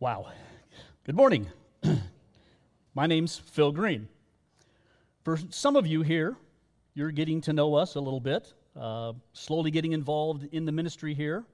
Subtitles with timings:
[0.00, 0.28] Wow.
[1.02, 1.48] Good morning.
[2.94, 4.06] My name's Phil Green.
[5.24, 6.36] For some of you here,
[6.94, 11.14] you're getting to know us a little bit, uh, slowly getting involved in the ministry
[11.14, 11.44] here.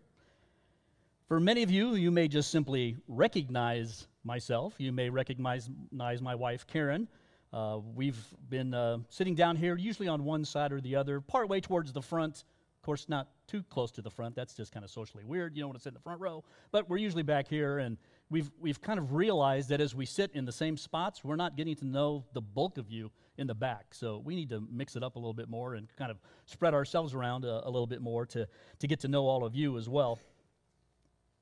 [1.26, 4.74] For many of you, you may just simply recognize myself.
[4.76, 7.08] You may recognize my wife, Karen.
[7.50, 11.62] Uh, we've been uh, sitting down here, usually on one side or the other, partway
[11.62, 12.44] towards the front.
[12.82, 14.36] Of course, not too close to the front.
[14.36, 15.56] That's just kind of socially weird.
[15.56, 16.44] You don't want to sit in the front row.
[16.70, 17.96] But we're usually back here, and
[18.30, 21.56] we've, we've kind of realized that as we sit in the same spots, we're not
[21.56, 23.86] getting to know the bulk of you in the back.
[23.92, 26.74] So we need to mix it up a little bit more and kind of spread
[26.74, 28.46] ourselves around a, a little bit more to,
[28.78, 30.18] to get to know all of you as well.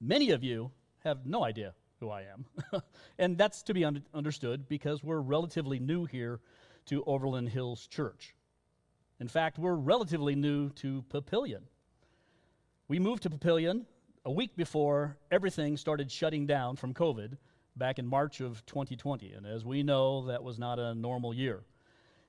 [0.01, 0.71] Many of you
[1.05, 2.45] have no idea who I am.
[3.19, 6.41] and that's to be un- understood because we're relatively new here
[6.87, 8.35] to Overland Hills Church.
[9.21, 11.63] In fact, we're relatively new to Papillion.
[12.89, 13.85] We moved to Papillion
[14.25, 17.37] a week before everything started shutting down from COVID
[17.77, 19.33] back in March of 2020.
[19.33, 21.63] And as we know, that was not a normal year.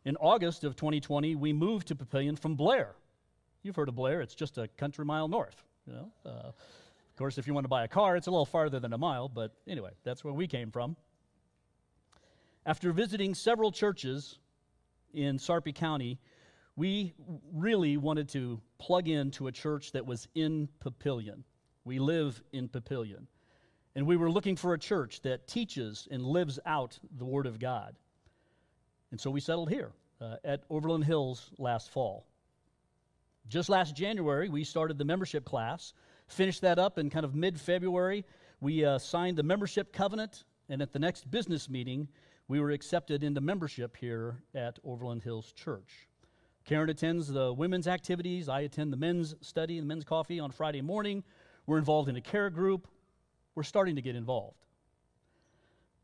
[0.06, 2.96] In August of 2020, we moved to Papillion from Blair.
[3.62, 5.64] You've heard of Blair, it's just a country mile north.
[5.86, 6.12] You know?
[6.26, 8.94] Uh, of course, if you want to buy a car, it's a little farther than
[8.94, 10.98] a mile, but anyway, that's where we came from.
[12.66, 14.40] After visiting several churches
[15.14, 16.20] in Sarpy County,
[16.76, 17.14] we
[17.54, 21.44] really wanted to plug into a church that was in Papillion.
[21.86, 23.28] We live in Papillion.
[23.96, 27.60] And we were looking for a church that teaches and lives out the Word of
[27.60, 27.96] God.
[29.12, 32.26] And so we settled here uh, at Overland Hills last fall.
[33.48, 35.94] Just last January, we started the membership class,
[36.28, 38.26] finished that up in kind of mid February.
[38.62, 42.08] We uh, signed the membership covenant, and at the next business meeting,
[42.48, 46.08] we were accepted into membership here at Overland Hills Church.
[46.66, 48.48] Karen attends the women's activities.
[48.48, 51.24] I attend the men's study and the men's coffee on Friday morning.
[51.66, 52.88] We're involved in a care group.
[53.56, 54.58] We're starting to get involved.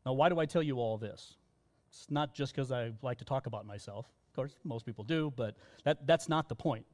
[0.06, 1.36] Now, why do I tell you all this?
[1.90, 4.06] It's not just because I like to talk about myself.
[4.30, 6.86] Of course, most people do, but that, that's not the point.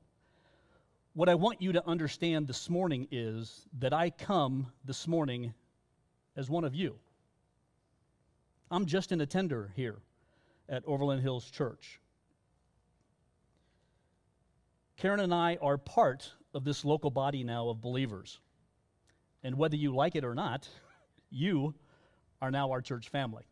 [1.13, 5.55] What I want you to understand this morning is that I come this morning
[6.37, 6.97] as one of you.
[8.71, 9.97] I'm just an attender here
[10.69, 12.01] at Overland Hills Church.
[14.97, 18.41] Karen and I are part of this local body now of believers.
[19.47, 20.69] And whether you like it or not,
[21.31, 21.73] you
[22.43, 23.45] are now our church family.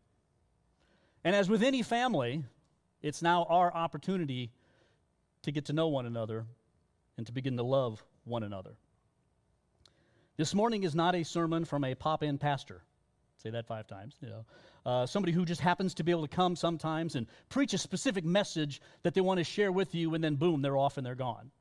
[1.23, 2.43] And as with any family,
[3.01, 4.51] it's now our opportunity
[5.43, 6.47] to get to know one another
[7.15, 8.71] and to begin to love one another.
[10.35, 12.81] This morning is not a sermon from a pop in pastor.
[13.41, 14.17] Say that five times.
[14.19, 14.45] You know,
[14.85, 18.25] uh, somebody who just happens to be able to come sometimes and preach a specific
[18.25, 21.15] message that they want to share with you, and then boom, they're off and they're
[21.15, 21.51] gone.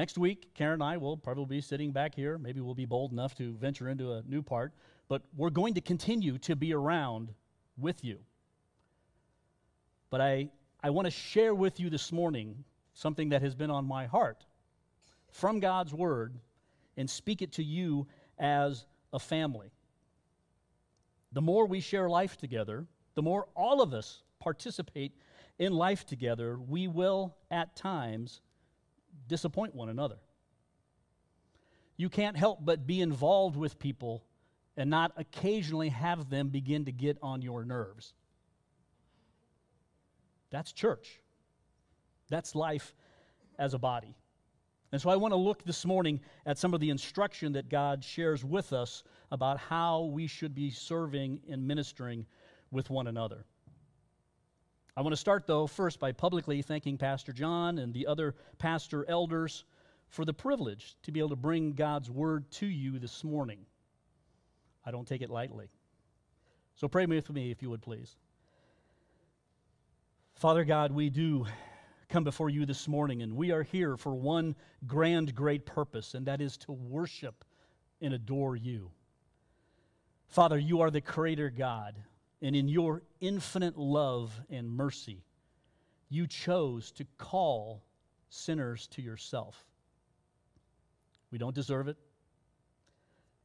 [0.00, 2.38] Next week, Karen and I will probably be sitting back here.
[2.38, 4.72] Maybe we'll be bold enough to venture into a new part,
[5.08, 7.34] but we're going to continue to be around
[7.76, 8.18] with you.
[10.08, 10.48] But I,
[10.82, 14.46] I want to share with you this morning something that has been on my heart
[15.32, 16.34] from God's Word
[16.96, 18.06] and speak it to you
[18.38, 19.70] as a family.
[21.32, 25.12] The more we share life together, the more all of us participate
[25.58, 28.40] in life together, we will at times
[29.30, 30.18] disappoint one another.
[31.96, 34.24] You can't help but be involved with people
[34.76, 38.12] and not occasionally have them begin to get on your nerves.
[40.50, 41.20] That's church.
[42.28, 42.94] That's life
[43.58, 44.16] as a body.
[44.92, 48.02] And so I want to look this morning at some of the instruction that God
[48.02, 52.26] shares with us about how we should be serving and ministering
[52.72, 53.44] with one another.
[55.00, 59.06] I want to start, though, first by publicly thanking Pastor John and the other pastor
[59.08, 59.64] elders
[60.10, 63.64] for the privilege to be able to bring God's word to you this morning.
[64.84, 65.70] I don't take it lightly.
[66.74, 68.14] So pray with me, if you would please.
[70.34, 71.46] Father God, we do
[72.10, 74.54] come before you this morning, and we are here for one
[74.86, 77.46] grand, great purpose, and that is to worship
[78.02, 78.90] and adore you.
[80.28, 81.94] Father, you are the Creator God
[82.42, 85.22] and in your infinite love and mercy,
[86.08, 87.82] you chose to call
[88.30, 89.64] sinners to yourself.
[91.30, 91.96] We don't deserve it,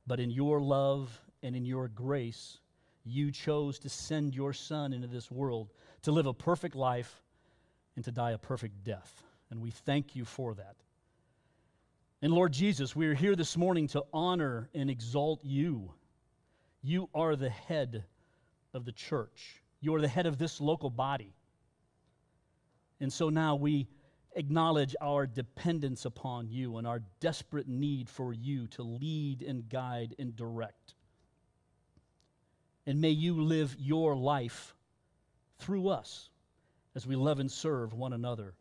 [0.08, 2.58] but in your love and in your grace,
[3.04, 5.72] you chose to send your Son into this world
[6.04, 7.22] to live a perfect life
[7.96, 9.24] and to die a perfect death.
[9.52, 10.76] And we thank you for that.
[12.22, 15.92] And Lord Jesus, we are here this morning to honor and exalt you.
[16.82, 18.06] You are the head
[18.76, 19.64] of the church.
[19.82, 21.34] You are the head of this local body.
[23.00, 23.88] And so now we
[24.36, 30.16] acknowledge our dependence upon you and our desperate need for you to lead and guide
[30.20, 30.94] and direct.
[32.86, 34.76] And may you live your life
[35.60, 36.30] through us
[36.96, 38.54] as we love and serve one another.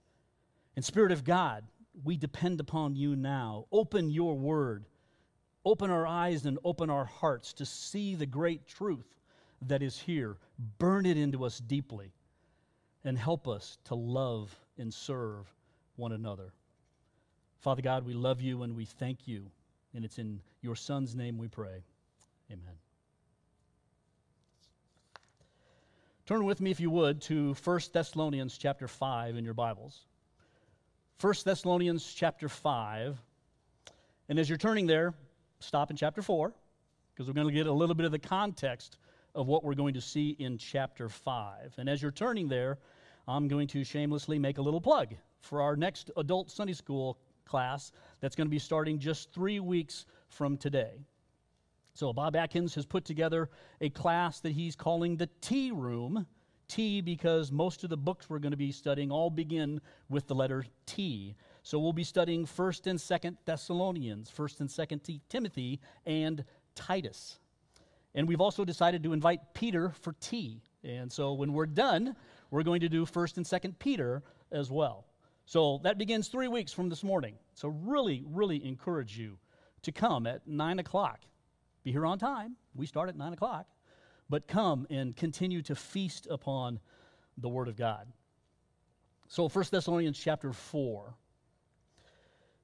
[0.76, 1.64] And Spirit of God,
[2.05, 3.67] we depend upon you now.
[3.70, 4.87] Open your word.
[5.64, 9.14] Open our eyes and open our hearts to see the great truth
[9.62, 10.36] that is here.
[10.78, 12.12] Burn it into us deeply
[13.04, 15.52] and help us to love and serve
[15.96, 16.52] one another.
[17.60, 19.46] Father God, we love you and we thank you.
[19.94, 21.84] And it's in your Son's name we pray.
[22.50, 22.74] Amen.
[26.26, 30.06] Turn with me, if you would, to 1 Thessalonians chapter 5 in your Bibles.
[31.20, 33.18] 1 Thessalonians chapter 5.
[34.28, 35.14] And as you're turning there,
[35.60, 36.52] stop in chapter 4,
[37.12, 38.96] because we're going to get a little bit of the context
[39.34, 41.75] of what we're going to see in chapter 5.
[41.78, 42.78] And as you're turning there,
[43.26, 47.92] I'm going to shamelessly make a little plug for our next adult Sunday school class
[48.20, 51.00] that's going to be starting just three weeks from today.
[51.94, 53.50] So, Bob Atkins has put together
[53.81, 56.26] a class that he's calling the T Room.
[56.66, 60.34] T because most of the books we're going to be studying all begin with the
[60.34, 61.36] letter T.
[61.62, 66.44] So we'll be studying 1st and 2nd Thessalonians, 1st and 2nd Timothy, and
[66.75, 67.38] Titus.
[68.14, 70.62] And we've also decided to invite Peter for tea.
[70.84, 72.14] And so when we're done,
[72.50, 74.22] we're going to do 1st and 2nd Peter
[74.52, 75.06] as well.
[75.46, 77.34] So that begins three weeks from this morning.
[77.55, 79.38] So really, really encourage you
[79.82, 81.20] to come at 9 o'clock.
[81.82, 82.56] Be here on time.
[82.75, 83.66] We start at 9 o'clock.
[84.31, 86.81] But come and continue to feast upon
[87.37, 88.06] the Word of God.
[89.28, 91.14] So 1 Thessalonians chapter 4.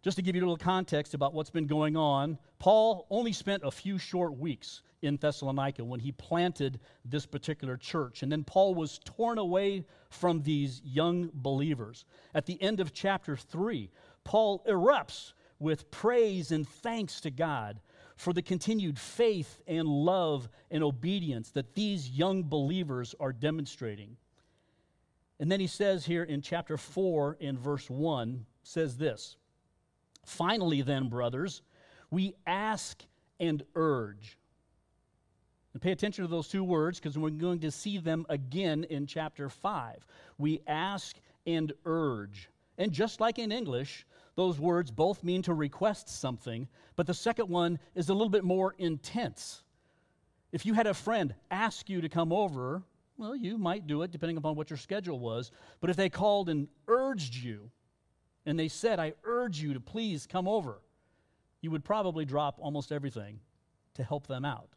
[0.02, 3.62] Just to give you a little context about what's been going on, Paul only spent
[3.64, 8.22] a few short weeks in Thessalonica when he planted this particular church.
[8.22, 12.04] And then Paul was torn away from these young believers.
[12.34, 13.90] At the end of chapter 3,
[14.24, 17.80] Paul erupts with praise and thanks to God
[18.16, 24.16] for the continued faith and love and obedience that these young believers are demonstrating.
[25.38, 29.36] And then he says here in chapter 4 in verse 1 says this
[30.26, 31.62] Finally, then, brothers,
[32.10, 33.02] we ask
[33.38, 34.36] and urge
[35.72, 39.06] and pay attention to those two words because we're going to see them again in
[39.06, 40.06] chapter 5.
[40.38, 42.48] We ask and urge.
[42.78, 44.06] And just like in English,
[44.36, 48.44] those words both mean to request something, but the second one is a little bit
[48.44, 49.62] more intense.
[50.52, 52.82] If you had a friend ask you to come over,
[53.16, 55.50] well, you might do it depending upon what your schedule was.
[55.80, 57.70] But if they called and urged you,
[58.46, 60.80] and they said, I urge you to please come over,
[61.60, 63.40] you would probably drop almost everything
[63.94, 64.70] to help them out.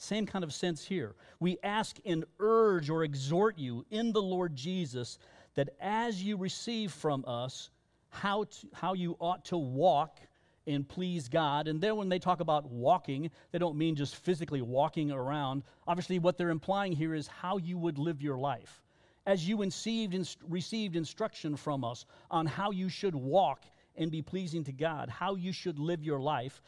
[0.00, 1.14] Same kind of sense here.
[1.40, 5.18] We ask and urge or exhort you in the Lord Jesus
[5.56, 7.68] that as you receive from us
[8.08, 10.18] how, to, how you ought to walk
[10.66, 11.68] and please God.
[11.68, 15.64] And then when they talk about walking, they don't mean just physically walking around.
[15.86, 18.82] Obviously, what they're implying here is how you would live your life.
[19.26, 20.16] As you received,
[20.48, 23.66] received instruction from us on how you should walk
[23.96, 26.62] and be pleasing to God, how you should live your life,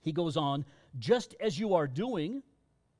[0.00, 0.64] he goes on,
[0.98, 2.42] just as you are doing,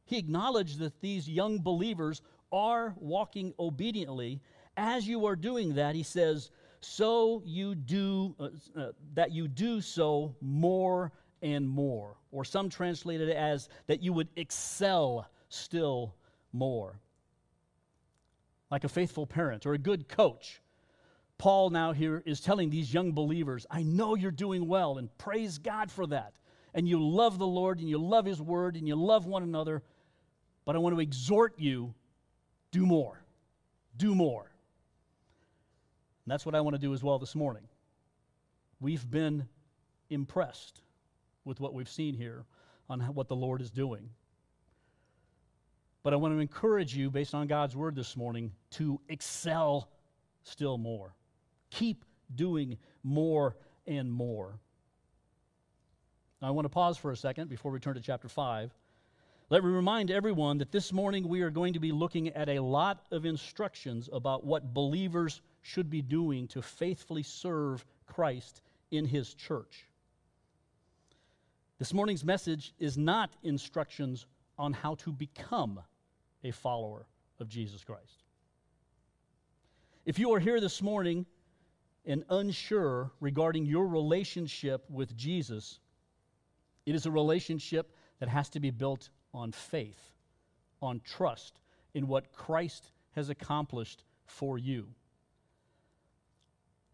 [0.04, 2.22] he acknowledged that these young believers
[2.52, 4.40] are walking obediently.
[4.76, 9.80] As you are doing that, he says, so you do uh, uh, that you do
[9.80, 11.12] so more
[11.42, 12.16] and more.
[12.30, 16.14] Or some translated it as that you would excel still
[16.52, 17.00] more.
[18.70, 20.60] Like a faithful parent or a good coach
[21.38, 25.58] paul now here is telling these young believers i know you're doing well and praise
[25.58, 26.32] god for that.
[26.76, 29.82] And you love the lord and you love his word and you love one another
[30.64, 31.94] but I want to exhort you
[32.70, 33.22] do more.
[33.96, 34.50] Do more.
[36.24, 37.62] And that's what I want to do as well this morning.
[38.80, 39.46] We've been
[40.10, 40.80] impressed
[41.44, 42.44] with what we've seen here
[42.88, 44.10] on what the Lord is doing.
[46.02, 49.88] But I want to encourage you, based on God's word this morning, to excel
[50.42, 51.14] still more.
[51.70, 52.04] Keep
[52.34, 53.56] doing more
[53.86, 54.58] and more.
[56.42, 58.74] Now, I want to pause for a second before we turn to chapter 5
[59.54, 62.58] let me remind everyone that this morning we are going to be looking at a
[62.58, 69.32] lot of instructions about what believers should be doing to faithfully serve Christ in his
[69.32, 69.86] church.
[71.78, 74.26] This morning's message is not instructions
[74.58, 75.78] on how to become
[76.42, 77.06] a follower
[77.38, 78.24] of Jesus Christ.
[80.04, 81.26] If you are here this morning
[82.04, 85.78] and unsure regarding your relationship with Jesus,
[86.86, 90.12] it is a relationship that has to be built on faith,
[90.80, 91.60] on trust
[91.92, 94.86] in what Christ has accomplished for you.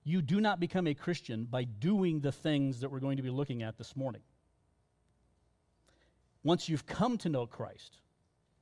[0.02, 3.30] You do not become a Christian by doing the things that we're going to be
[3.30, 4.22] looking at this morning.
[6.42, 7.98] Once you've come to know Christ,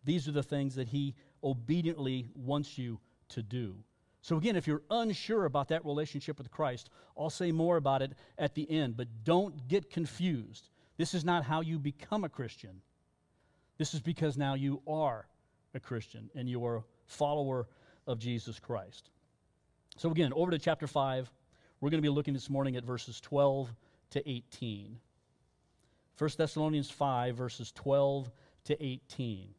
[0.05, 2.99] These are the things that He obediently wants you
[3.31, 3.77] to do.
[4.23, 8.13] So, again, if you're unsure about that relationship with Christ, I'll say more about it
[8.39, 10.71] at the end, but don't get confused.
[10.97, 12.81] This is not how you become a Christian.
[13.79, 15.27] This is because now you are
[15.75, 17.67] a Christian and you are a follower
[18.07, 19.11] of Jesus Christ.
[19.97, 21.31] So, again, over to chapter 5.
[21.81, 23.73] We're going to be looking this morning at verses 12
[24.11, 24.99] to 18.
[26.19, 28.31] 1 Thessalonians 5, verses 12
[28.65, 29.55] to 18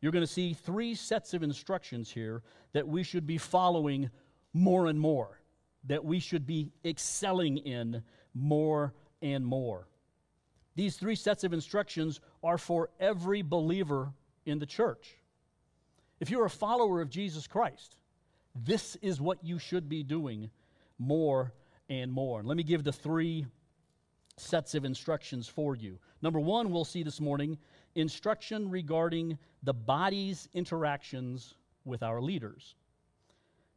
[0.00, 4.10] you're going to see three sets of instructions here that we should be following
[4.52, 5.40] more and more,
[5.84, 8.02] that we should be excelling in
[8.34, 9.86] more and more.
[10.76, 14.12] These three sets of instructions are for every believer
[14.46, 15.16] in the church.
[16.20, 17.96] If you're a follower of Jesus Christ,
[18.54, 20.50] this is what you should be doing
[20.98, 21.52] more
[21.88, 22.40] and more.
[22.40, 23.46] And let me give the three
[24.36, 25.98] sets of instructions for you.
[26.22, 27.58] Number one, we'll see this morning
[27.94, 32.74] instruction regarding the body's interactions with our leaders.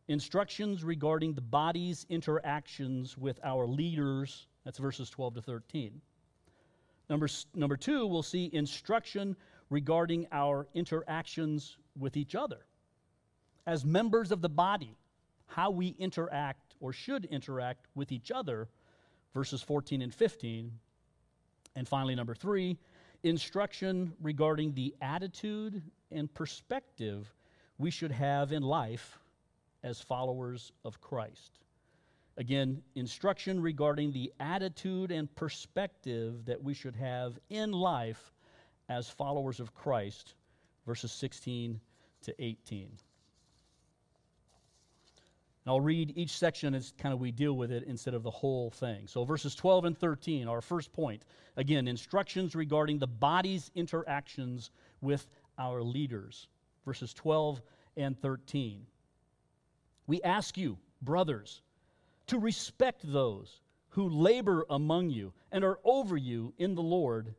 [0.07, 4.47] Instructions regarding the body's interactions with our leaders.
[4.65, 6.01] That's verses 12 to 13.
[7.13, 9.35] Number, number two, we'll see instruction
[9.69, 12.65] regarding our interactions with each other.
[13.67, 14.97] As members of the body,
[15.45, 18.67] how we interact or should interact with each other,
[19.31, 20.71] verses 14 and 15.
[21.75, 22.79] And finally, number three,
[23.21, 27.31] instruction regarding the attitude and perspective
[27.77, 29.19] we should have in life
[29.83, 31.59] as followers of Christ.
[32.37, 38.33] Again, instruction regarding the attitude and perspective that we should have in life
[38.89, 40.33] as followers of Christ,
[40.85, 41.79] verses 16
[42.23, 42.89] to 18.
[45.65, 48.31] And I'll read each section as kind of we deal with it instead of the
[48.31, 49.07] whole thing.
[49.07, 51.23] So, verses 12 and 13, our first point.
[51.55, 54.71] Again, instructions regarding the body's interactions
[55.01, 56.47] with our leaders.
[56.85, 57.61] Verses 12
[57.95, 58.85] and 13.
[60.07, 61.61] We ask you, brothers,
[62.27, 67.35] to respect those who labor among you and are over you in the Lord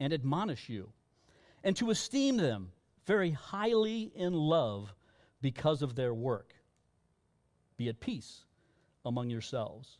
[0.00, 0.90] and admonish you,
[1.62, 2.70] and to esteem them
[3.06, 4.92] very highly in love
[5.40, 6.54] because of their work.
[7.76, 8.44] Be at peace
[9.04, 9.98] among yourselves.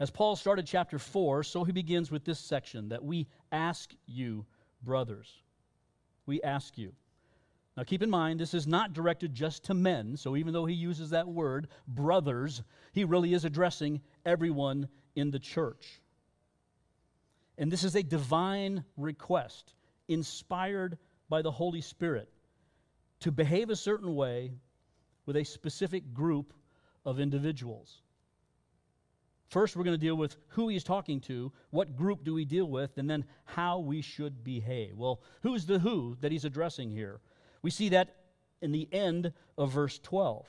[0.00, 4.44] As Paul started chapter 4, so he begins with this section that we ask you,
[4.82, 5.32] brothers.
[6.26, 6.92] We ask you.
[7.76, 10.74] Now keep in mind, this is not directed just to men, so even though he
[10.74, 12.62] uses that word, brothers,
[12.92, 16.00] he really is addressing everyone in the church.
[17.58, 19.74] And this is a divine request,
[20.08, 22.28] inspired by the Holy Spirit,
[23.20, 24.52] to behave a certain way
[25.26, 26.52] with a specific group
[27.04, 28.02] of individuals.
[29.48, 32.66] First, we're going to deal with who he's talking to, what group do we deal
[32.66, 34.96] with, and then how we should behave.
[34.96, 37.20] Well, who's the who that he's addressing here?
[37.64, 38.16] We see that
[38.60, 40.46] in the end of verse 12.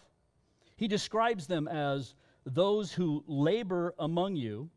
[0.75, 2.13] He describes them as
[2.45, 4.69] those who labor among you,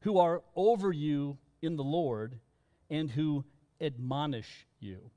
[0.00, 2.38] who are over you in the Lord,
[2.88, 3.44] and who
[3.82, 5.10] admonish you.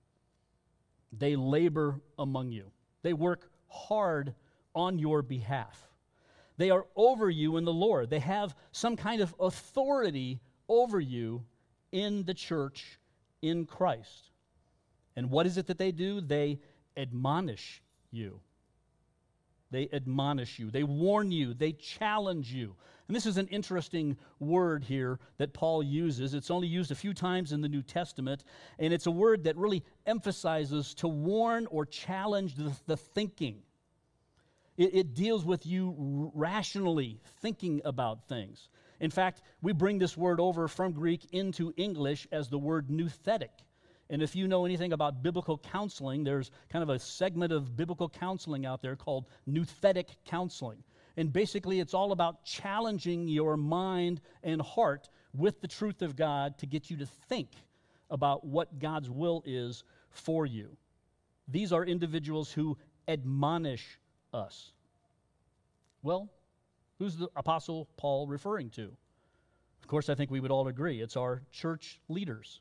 [1.17, 2.65] They labor among you,
[3.01, 4.36] they work hard
[4.75, 5.88] on your behalf.
[6.58, 8.10] They are over you in the Lord.
[8.10, 11.46] They have some kind of authority over you
[11.93, 13.00] in the church
[13.41, 14.30] in Christ.
[15.15, 16.22] And what is it that they do?
[16.22, 16.60] They
[16.96, 18.39] admonish you.
[19.72, 20.70] They admonish you.
[20.70, 21.53] They warn you.
[21.53, 22.75] They challenge you.
[23.08, 26.34] And this is an interesting word here that Paul uses.
[26.34, 28.44] It's only used a few times in the New Testament,
[28.80, 33.63] and it's a word that really emphasizes to warn or challenge the, the thinking.
[34.77, 38.70] It, it deals with you rationally thinking about things.
[39.01, 43.50] In fact, we bring this word over from Greek into English as the word nouthetic.
[44.12, 48.10] And if you know anything about biblical counseling, there's kind of a segment of biblical
[48.10, 50.84] counseling out there called nouthetic counseling.
[51.15, 56.58] And basically, it's all about challenging your mind and heart with the truth of God
[56.58, 57.51] to get you to think
[58.10, 60.75] about what God's will is for you.
[61.48, 62.77] These are individuals who
[63.08, 63.98] admonish
[64.34, 64.74] us.
[66.03, 66.30] Well,
[67.00, 68.91] who's the Apostle Paul referring to?
[69.82, 72.60] Of course, I think we would all agree it's our church leaders.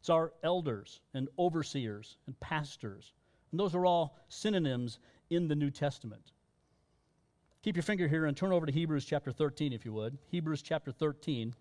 [0.00, 3.12] It's our elders and overseers and pastors.
[3.50, 6.32] And those are all synonyms in the New Testament.
[7.62, 10.16] Keep your finger here and turn over to Hebrews chapter 13, if you would.
[10.28, 11.54] Hebrews chapter 13.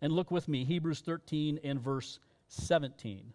[0.00, 3.34] And look with me, Hebrews 13 and verse 17.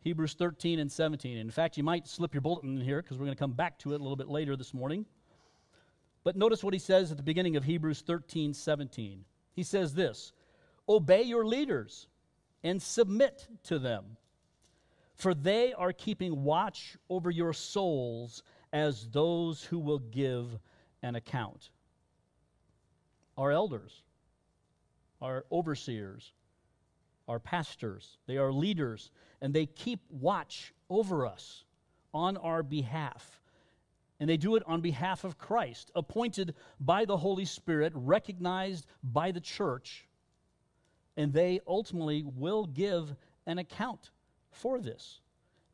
[0.00, 1.38] Hebrews 13 and 17.
[1.38, 3.78] In fact, you might slip your bulletin in here because we're going to come back
[3.78, 5.06] to it a little bit later this morning.
[6.22, 9.24] But notice what he says at the beginning of Hebrews 13 17.
[9.54, 10.32] He says this
[10.88, 12.08] Obey your leaders
[12.64, 14.16] and submit to them.
[15.14, 18.42] For they are keeping watch over your souls
[18.72, 20.58] as those who will give
[21.02, 21.70] an account.
[23.36, 24.02] Our elders,
[25.20, 26.32] our overseers,
[27.28, 31.64] our pastors, they are leaders, and they keep watch over us
[32.12, 33.40] on our behalf.
[34.20, 39.32] And they do it on behalf of Christ, appointed by the Holy Spirit, recognized by
[39.32, 40.06] the church,
[41.16, 43.14] and they ultimately will give
[43.46, 44.10] an account
[44.50, 45.20] for this.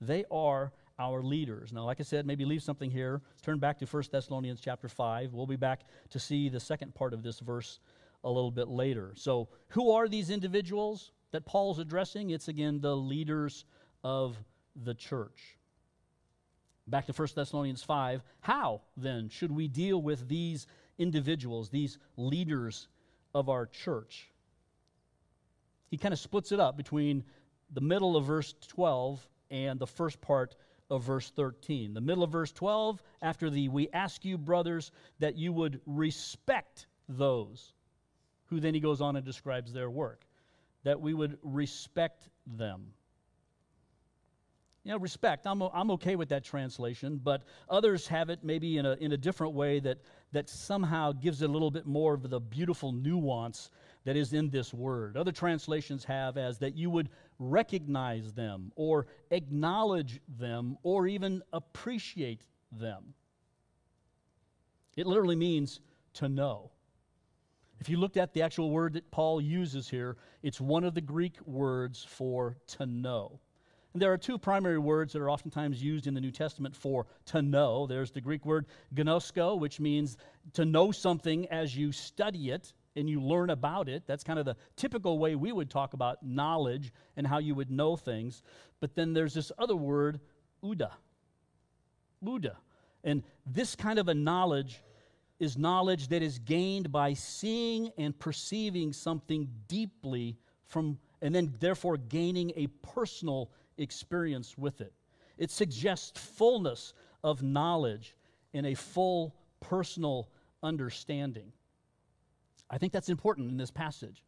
[0.01, 1.73] They are our leaders.
[1.73, 3.21] Now, like I said, maybe leave something here.
[3.43, 5.33] Turn back to 1 Thessalonians chapter 5.
[5.33, 7.79] We'll be back to see the second part of this verse
[8.25, 9.13] a little bit later.
[9.15, 12.31] So, who are these individuals that Paul's addressing?
[12.31, 13.65] It's again the leaders
[14.03, 14.37] of
[14.85, 15.57] the church.
[16.89, 18.23] Back to 1 Thessalonians 5.
[18.41, 20.67] How then should we deal with these
[20.99, 22.89] individuals, these leaders
[23.35, 24.33] of our church?
[25.91, 27.25] He kind of splits it up between
[27.73, 30.55] the middle of verse 12 and the first part
[30.91, 31.95] of verse 13.
[31.95, 36.87] The middle of verse 12, after the we ask you, brothers, that you would respect
[37.09, 37.73] those,
[38.47, 40.25] who then he goes on and describes their work,
[40.85, 42.93] that we would respect them.
[44.85, 48.87] You know, respect, I'm, I'm okay with that translation, but others have it maybe in
[48.87, 49.99] a, in a different way that,
[50.33, 53.71] that somehow gives it a little bit more of the beautiful nuance
[54.05, 55.17] that is in this word.
[55.17, 62.43] Other translations have as that you would recognize them or acknowledge them or even appreciate
[62.73, 63.15] them.
[64.97, 65.81] It literally means
[66.15, 66.71] to know.
[67.81, 71.01] If you looked at the actual word that Paul uses here, it's one of the
[71.01, 73.39] Greek words for to know.
[73.93, 77.07] And there are two primary words that are oftentimes used in the New Testament for
[77.27, 77.87] to know.
[77.87, 80.17] There's the Greek word gnosko, which means
[80.55, 84.03] to know something as you study it, and you learn about it.
[84.07, 87.71] That's kind of the typical way we would talk about knowledge and how you would
[87.71, 88.43] know things.
[88.81, 90.21] But then there's this other word,
[90.63, 90.91] uda.
[92.25, 92.57] Ouda.
[93.05, 94.83] And this kind of a knowledge
[95.39, 101.97] is knowledge that is gained by seeing and perceiving something deeply from and then therefore
[101.97, 104.93] gaining a personal experience with it.
[105.37, 106.95] It suggests fullness
[107.25, 108.17] of knowledge
[108.55, 110.29] and a full personal
[110.63, 111.53] understanding.
[112.71, 114.23] I think that's important in this passage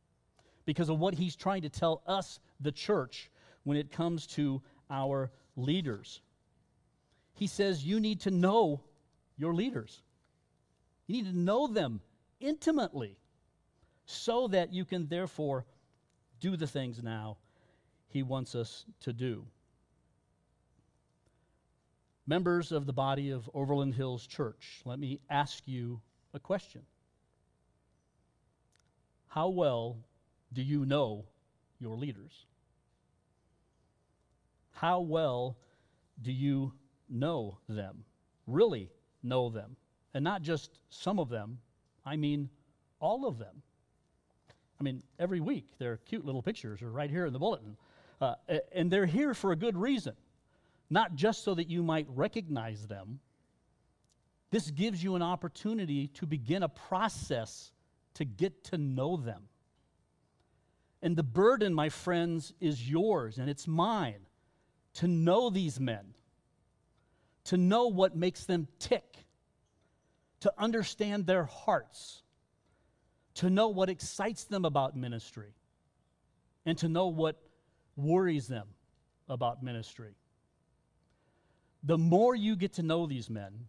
[0.65, 3.31] because of what he's trying to tell us, the church,
[3.65, 6.21] when it comes to our leaders.
[7.35, 8.81] He says you need to know
[9.37, 10.03] your leaders,
[11.07, 12.01] you need to know them
[12.41, 13.17] intimately
[14.05, 15.65] so that you can therefore
[16.41, 17.37] do the things now
[18.09, 19.47] he wants us to do.
[22.27, 26.01] Members of the body of Overland Hills Church, let me ask you
[26.35, 26.83] a question.
[29.31, 29.97] How well
[30.53, 31.25] do you know
[31.79, 32.47] your leaders?
[34.73, 35.57] How well
[36.21, 36.73] do you
[37.09, 38.03] know them?
[38.49, 38.91] Really
[39.23, 39.77] know them.
[40.15, 41.59] And not just some of them,
[42.05, 42.51] I mean
[42.99, 43.63] all of them.
[44.81, 47.77] I mean, every week their cute little pictures are right here in the bulletin.
[48.21, 48.35] Uh,
[48.73, 50.15] and they're here for a good reason,
[50.91, 53.21] not just so that you might recognize them.
[54.51, 57.71] This gives you an opportunity to begin a process
[58.15, 59.49] to get to know them.
[61.03, 64.27] And the burden, my friends, is yours and it's mine
[64.95, 66.15] to know these men,
[67.45, 69.25] to know what makes them tick,
[70.41, 72.23] to understand their hearts,
[73.35, 75.55] to know what excites them about ministry,
[76.67, 77.41] and to know what
[77.97, 78.67] worries them
[79.29, 80.15] about ministry.
[81.85, 83.67] The more you get to know these men,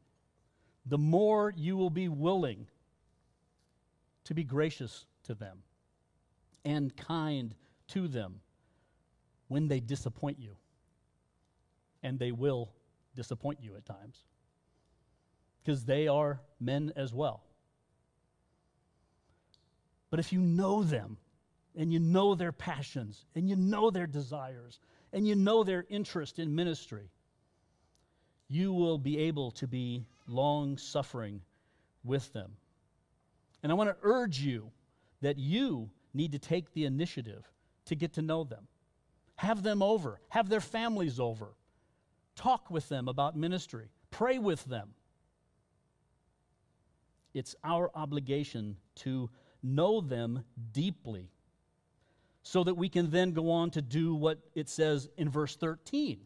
[0.86, 2.68] the more you will be willing
[4.26, 5.60] to be gracious to them
[6.64, 7.56] and kind
[7.90, 8.40] to them
[9.48, 10.56] when they disappoint you.
[12.04, 12.72] And they will
[13.16, 14.24] disappoint you at times
[15.64, 17.44] because they are men as well.
[20.10, 21.18] But if you know them
[21.76, 24.80] and you know their passions and you know their desires
[25.14, 27.10] and you know their interest in ministry,
[28.48, 31.42] you will be able to be long suffering
[32.04, 32.52] with them.
[33.64, 34.72] And I want to urge you
[35.22, 37.50] that you need to take the initiative
[37.86, 38.68] to get to know them.
[39.36, 41.54] Have them over, have their families over,
[42.36, 44.90] talk with them about ministry, pray with them.
[47.34, 49.30] It's our obligation to
[49.64, 50.44] know them
[50.74, 51.32] deeply
[52.44, 56.20] so that we can then go on to do what it says in verse 13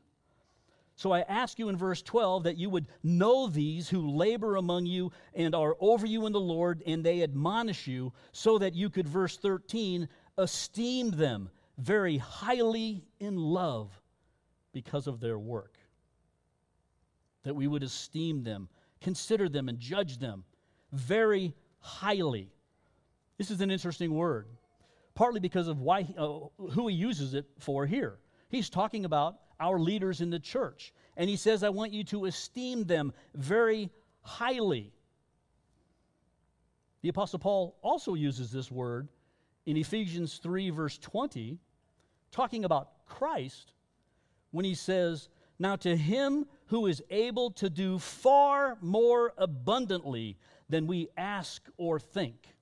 [0.96, 4.86] so I ask you in verse 12 that you would know these who labor among
[4.86, 8.90] you and are over you in the Lord, and they admonish you, so that you
[8.90, 13.92] could, verse 13, esteem them very highly in love
[14.72, 15.78] because of their work.
[17.44, 18.70] That we would esteem them,
[19.02, 20.46] consider them, and judge them
[20.94, 22.54] very highly.
[23.38, 24.48] This is an interesting word,
[25.14, 26.40] partly because of why, uh,
[26.72, 28.18] who he uses it for here.
[28.48, 30.94] He's talking about our leaders in the church.
[31.18, 33.90] And he says, I want you to esteem them very
[34.22, 34.92] highly.
[37.02, 39.08] The Apostle Paul also uses this word
[39.66, 41.58] in Ephesians 3, verse 20,
[42.32, 43.74] talking about Christ,
[44.52, 50.38] when he says, Now to him who is able to do far more abundantly
[50.70, 52.56] than we ask or think.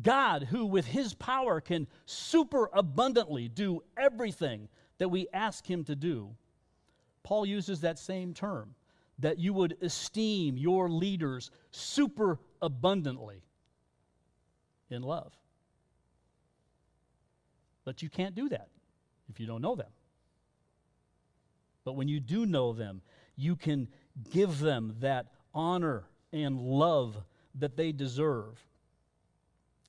[0.00, 4.68] God, who with his power can super abundantly do everything
[5.00, 6.28] that we ask him to do,
[7.22, 8.74] Paul uses that same term
[9.18, 13.42] that you would esteem your leaders super abundantly
[14.90, 15.32] in love.
[17.86, 18.68] But you can't do that
[19.30, 19.90] if you don't know them.
[21.84, 23.00] But when you do know them,
[23.36, 23.88] you can
[24.30, 27.16] give them that honor and love
[27.54, 28.62] that they deserve.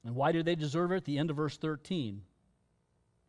[0.05, 1.03] And why do they deserve it?
[1.03, 2.21] The end of verse 13,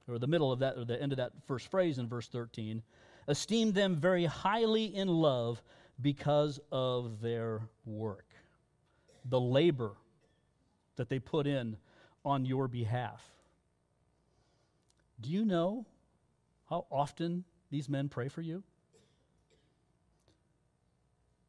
[0.08, 2.82] or the middle of that, or the end of that first phrase in verse 13,
[3.28, 5.62] esteem them very highly in love
[6.00, 8.26] because of their work,
[9.26, 9.92] the labor
[10.96, 11.76] that they put in
[12.24, 13.22] on your behalf.
[15.20, 15.86] Do you know
[16.68, 18.62] how often these men pray for you?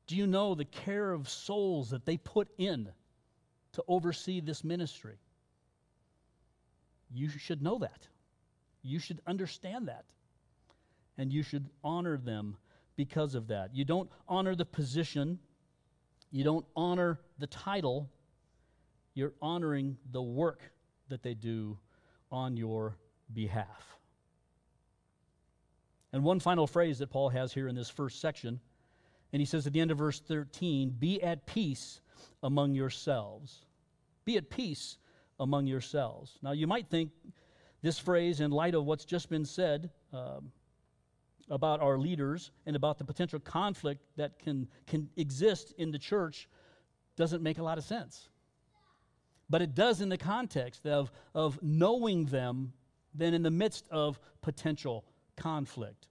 [0.06, 2.90] Do you know the care of souls that they put in
[3.74, 5.18] to oversee this ministry?
[7.12, 8.08] You should know that.
[8.84, 10.06] You should understand that.
[11.18, 12.58] And you should honor them
[12.96, 13.74] because of that.
[13.74, 15.40] You don't honor the position,
[16.32, 18.10] you don't honor the title,
[19.14, 20.62] you're honoring the work
[21.10, 21.78] that they do
[22.32, 22.98] on your
[23.34, 23.98] behalf.
[26.12, 28.60] And one final phrase that Paul has here in this first section,
[29.32, 32.02] and he says at the end of verse 13, Be at peace
[32.44, 33.66] among yourselves.
[34.26, 34.98] Be at peace
[35.40, 36.38] among yourselves.
[36.44, 37.12] Now, you might think
[37.84, 40.52] this phrase, in light of what's just been said um,
[41.50, 46.48] about our leaders and about the potential conflict that can, can exist in the church,
[47.18, 48.30] doesn't make a lot of sense.
[49.50, 52.72] But it does in the context of, of knowing them
[53.14, 55.04] than in the midst of potential
[55.36, 56.08] conflict.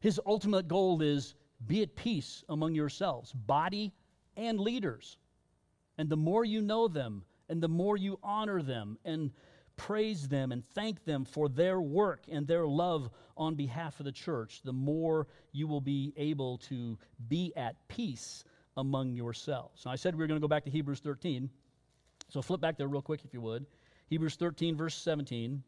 [0.00, 1.34] His ultimate goal is
[1.66, 3.92] be at peace among yourselves, body
[4.38, 5.18] and leaders.
[5.98, 9.30] And the more you know them, and the more you honor them and
[9.78, 14.12] praise them and thank them for their work and their love on behalf of the
[14.12, 18.44] church, the more you will be able to be at peace
[18.76, 19.86] among yourselves.
[19.86, 21.48] Now, I said we were going to go back to Hebrews 13.
[22.28, 23.64] So flip back there real quick if you would.
[24.08, 25.62] Hebrews 13, verse 17.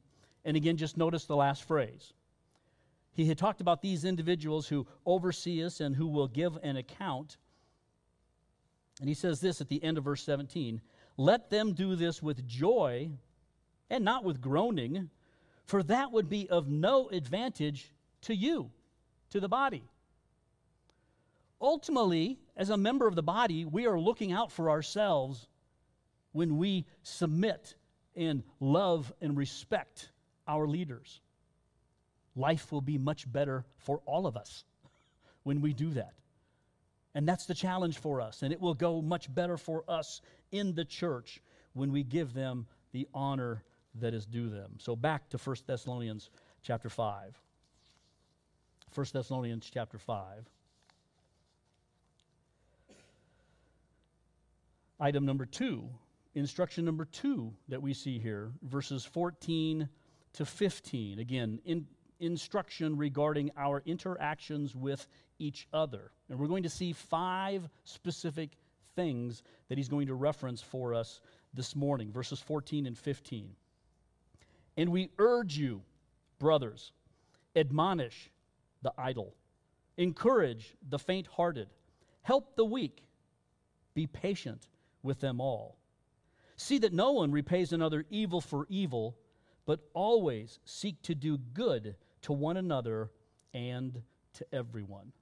[0.45, 2.13] And again, just notice the last phrase.
[3.13, 7.37] He had talked about these individuals who oversee us and who will give an account.
[9.01, 10.81] And he says this at the end of verse 17
[11.17, 13.11] Let them do this with joy
[13.91, 15.11] and not with groaning,
[15.67, 18.71] for that would be of no advantage to you,
[19.31, 19.83] to the body.
[21.61, 25.47] Ultimately, as a member of the body, we are looking out for ourselves
[26.33, 27.75] when we submit
[28.17, 30.11] and love and respect
[30.47, 31.21] our leaders.
[32.37, 34.65] Life will be much better for all of us
[35.43, 36.15] when we do that.
[37.15, 38.43] And that's the challenge for us.
[38.43, 40.23] And it will go much better for us
[40.53, 43.65] in the church when we give them the honor
[43.97, 44.73] that is due them.
[44.79, 46.31] So back to 1 Thessalonians
[46.63, 47.39] chapter 5.
[48.95, 50.49] 1 Thessalonians chapter 5.
[55.03, 55.89] Item number two,
[56.35, 59.89] instruction number two that we see here, verses 14
[60.35, 61.19] to 15.
[61.19, 61.87] Again, in,
[62.21, 66.11] instruction regarding our interactions with each other.
[66.29, 68.51] And we're going to see five specific
[68.95, 71.21] things that he's going to reference for us
[71.55, 73.55] this morning, verses 14 and 15.
[74.81, 75.83] And we urge you,
[76.39, 76.93] brothers,
[77.55, 78.31] admonish
[78.81, 79.35] the idle,
[79.99, 81.69] encourage the faint hearted,
[82.23, 83.05] help the weak,
[83.93, 84.69] be patient
[85.03, 85.77] with them all.
[86.57, 89.19] See that no one repays another evil for evil
[89.67, 93.11] but always seek to do good to one another
[93.53, 94.01] and
[94.33, 95.13] to everyone.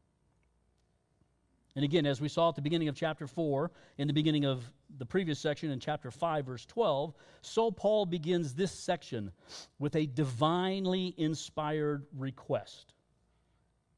[1.78, 4.68] And again, as we saw at the beginning of chapter 4, in the beginning of
[4.98, 9.30] the previous section in chapter 5, verse 12, so Paul begins this section
[9.78, 12.94] with a divinely inspired request.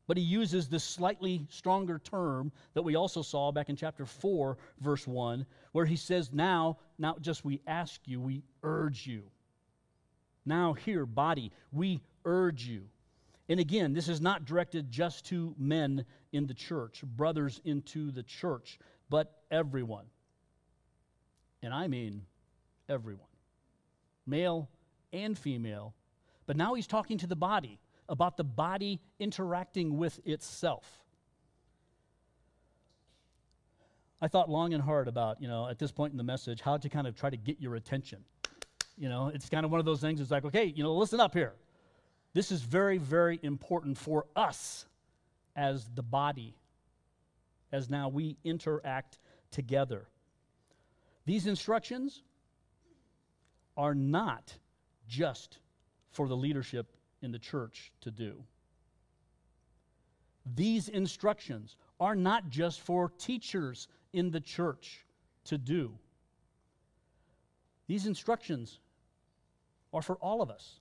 [0.06, 4.58] But he uses this slightly stronger term that we also saw back in chapter 4,
[4.80, 9.22] verse 1, where he says, Now, not just we ask you, we urge you.
[10.44, 12.82] Now, here, body, we urge you.
[13.50, 18.22] And again, this is not directed just to men in the church, brothers into the
[18.22, 18.78] church,
[19.10, 20.06] but everyone.
[21.60, 22.22] And I mean
[22.88, 23.26] everyone,
[24.24, 24.70] male
[25.12, 25.94] and female.
[26.46, 30.86] But now he's talking to the body about the body interacting with itself.
[34.22, 36.76] I thought long and hard about, you know, at this point in the message, how
[36.76, 38.20] to kind of try to get your attention.
[38.96, 41.18] You know, it's kind of one of those things, it's like, okay, you know, listen
[41.18, 41.54] up here.
[42.32, 44.86] This is very, very important for us
[45.56, 46.54] as the body,
[47.72, 49.18] as now we interact
[49.50, 50.06] together.
[51.26, 52.22] These instructions
[53.76, 54.54] are not
[55.08, 55.58] just
[56.12, 56.86] for the leadership
[57.22, 58.42] in the church to do.
[60.54, 65.04] These instructions are not just for teachers in the church
[65.44, 65.92] to do.
[67.86, 68.78] These instructions
[69.92, 70.80] are for all of us.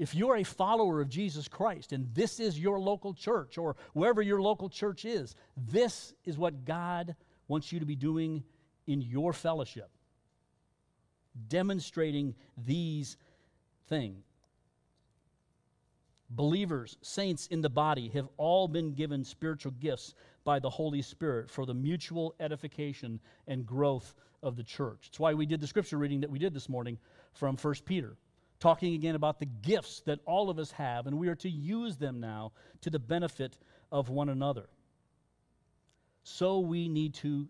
[0.00, 4.22] If you're a follower of Jesus Christ and this is your local church or wherever
[4.22, 7.14] your local church is, this is what God
[7.48, 8.42] wants you to be doing
[8.86, 9.90] in your fellowship.
[11.48, 13.18] Demonstrating these
[13.90, 14.24] things.
[16.30, 21.50] Believers, saints in the body, have all been given spiritual gifts by the Holy Spirit
[21.50, 25.08] for the mutual edification and growth of the church.
[25.10, 26.96] That's why we did the scripture reading that we did this morning
[27.34, 28.16] from 1 Peter,
[28.60, 31.96] talking again about the gifts that all of us have, and we are to use
[31.96, 33.56] them now to the benefit
[33.90, 34.68] of one another.
[36.22, 37.48] So we need to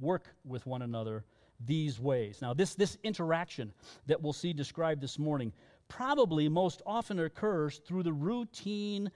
[0.00, 1.24] work with one another
[1.64, 2.40] these ways.
[2.42, 3.72] Now, this, this interaction
[4.06, 5.52] that we'll see described this morning
[5.88, 9.10] probably most often occurs through the routine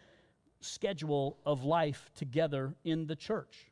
[0.60, 3.70] schedule of life together in the church.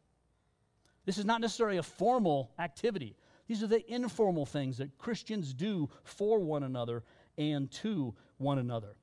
[1.07, 3.17] This is not necessarily a formal activity.
[3.49, 7.03] These are the informal things that Christians do for one another
[7.39, 8.95] and to one another.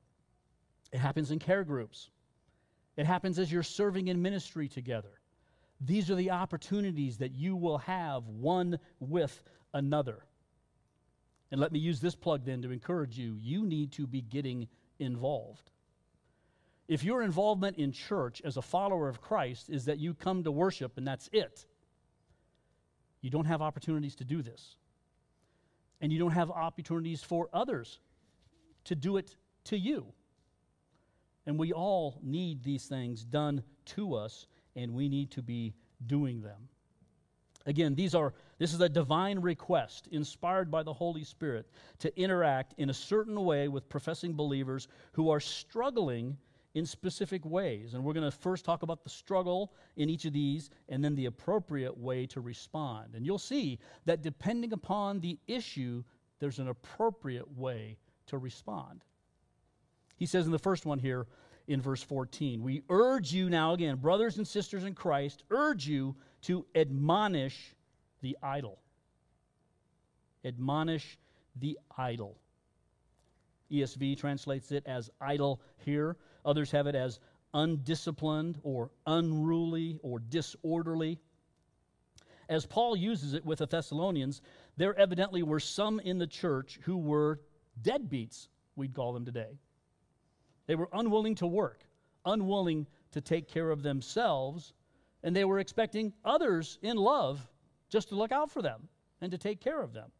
[0.92, 2.10] It happens in care groups.
[2.96, 5.20] It happens as you're serving in ministry together.
[5.80, 9.42] These are the opportunities that you will have one with
[9.74, 10.24] another.
[11.50, 13.36] And let me use this plug then to encourage you.
[13.38, 15.70] You need to be getting involved.
[16.88, 20.52] If your involvement in church as a follower of Christ is that you come to
[20.52, 21.66] worship and that's it,
[23.26, 24.76] you don't have opportunities to do this.
[26.00, 27.98] And you don't have opportunities for others
[28.84, 29.34] to do it
[29.64, 30.06] to you.
[31.44, 35.74] And we all need these things done to us, and we need to be
[36.06, 36.68] doing them.
[37.66, 41.66] Again, these are this is a divine request inspired by the Holy Spirit
[41.98, 46.36] to interact in a certain way with professing believers who are struggling
[46.76, 47.94] in specific ways.
[47.94, 51.14] And we're going to first talk about the struggle in each of these and then
[51.14, 53.14] the appropriate way to respond.
[53.14, 56.04] And you'll see that depending upon the issue,
[56.38, 59.00] there's an appropriate way to respond.
[60.18, 61.26] He says in the first one here
[61.66, 66.14] in verse 14, We urge you now again, brothers and sisters in Christ, urge you
[66.42, 67.74] to admonish
[68.20, 68.78] the idle.
[70.44, 71.16] Admonish
[71.58, 72.36] the idle.
[73.72, 76.16] ESV translates it as idle here.
[76.46, 77.18] Others have it as
[77.52, 81.18] undisciplined or unruly or disorderly.
[82.48, 84.40] As Paul uses it with the Thessalonians,
[84.76, 87.40] there evidently were some in the church who were
[87.82, 89.58] deadbeats, we'd call them today.
[90.66, 91.84] They were unwilling to work,
[92.24, 94.72] unwilling to take care of themselves,
[95.22, 97.48] and they were expecting others in love
[97.88, 98.88] just to look out for them
[99.20, 100.10] and to take care of them.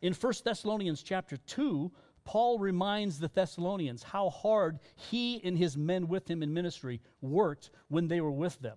[0.00, 1.90] In 1 Thessalonians chapter 2,
[2.28, 7.70] Paul reminds the Thessalonians how hard he and his men with him in ministry worked
[7.88, 8.76] when they were with them.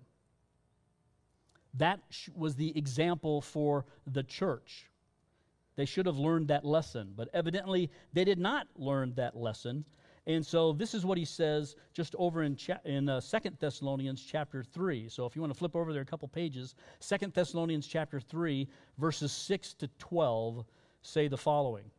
[1.74, 2.00] That
[2.34, 4.86] was the example for the church.
[5.76, 9.84] They should have learned that lesson, but evidently they did not learn that lesson.
[10.28, 14.24] And so this is what he says just over in, cha- in uh, 2 Thessalonians
[14.24, 15.10] chapter 3.
[15.10, 18.66] So if you want to flip over there a couple pages, 2 Thessalonians chapter 3,
[18.98, 20.64] verses 6 to 12
[21.02, 21.92] say the following.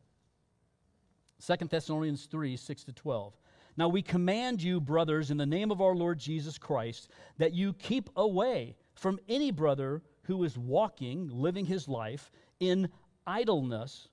[1.45, 3.33] 2 Thessalonians 3 6 to 12.
[3.77, 7.73] Now we command you, brothers, in the name of our Lord Jesus Christ, that you
[7.73, 12.89] keep away from any brother who is walking, living his life in
[13.27, 14.09] idleness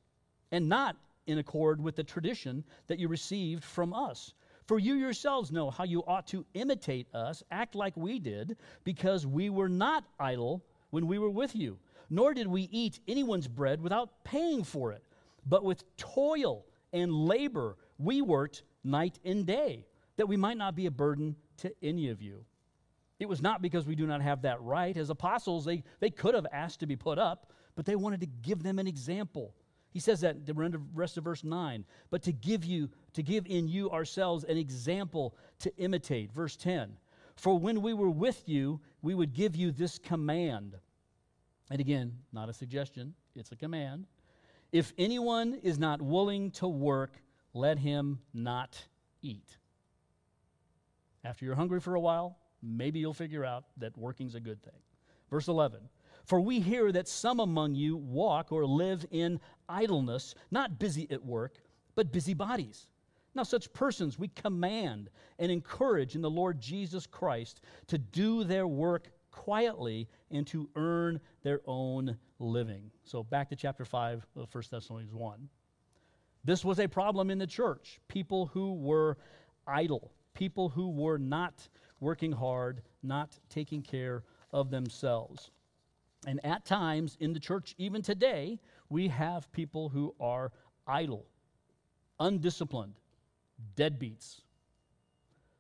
[0.52, 0.96] and not
[1.28, 4.34] in accord with the tradition that you received from us.
[4.66, 9.28] For you yourselves know how you ought to imitate us, act like we did, because
[9.28, 11.78] we were not idle when we were with you,
[12.10, 15.04] nor did we eat anyone's bread without paying for it,
[15.46, 19.86] but with toil and labor we worked night and day,
[20.18, 22.46] that we might not be a burden to any of you.
[23.20, 24.96] It was not because we do not have that right.
[24.96, 28.28] As apostles, they, they could have asked to be put up, but they wanted to
[28.28, 29.54] give them an example.
[29.92, 30.54] He says that the
[30.94, 31.84] rest of verse 9.
[32.10, 36.32] But to give you, to give in you ourselves an example to imitate.
[36.32, 36.94] Verse 10.
[37.36, 40.76] For when we were with you, we would give you this command.
[41.72, 44.06] And again, not a suggestion, it's a command.
[44.72, 47.22] If anyone is not willing to work,
[47.54, 48.78] let him not
[49.22, 49.58] eat.
[51.24, 54.80] After you're hungry for a while, maybe you'll figure out that working's a good thing.
[55.30, 55.82] Verse 11
[56.26, 61.26] For we hear that some among you walk or live in idleness, not busy at
[61.26, 61.58] work,
[61.96, 62.88] but busy bodies.
[63.36, 68.68] Now, such persons we command and encourage in the Lord Jesus Christ to do their
[68.68, 72.92] work quietly and to earn their own living.
[73.04, 75.50] So, back to chapter 5 of 1 Thessalonians 1.
[76.44, 78.00] This was a problem in the church.
[78.08, 79.18] People who were
[79.68, 81.68] idle, people who were not
[82.00, 85.52] working hard, not taking care of themselves.
[86.26, 90.52] And at times in the church, even today, we have people who are
[90.88, 91.26] idle,
[92.20, 92.96] undisciplined,
[93.76, 94.42] deadbeats.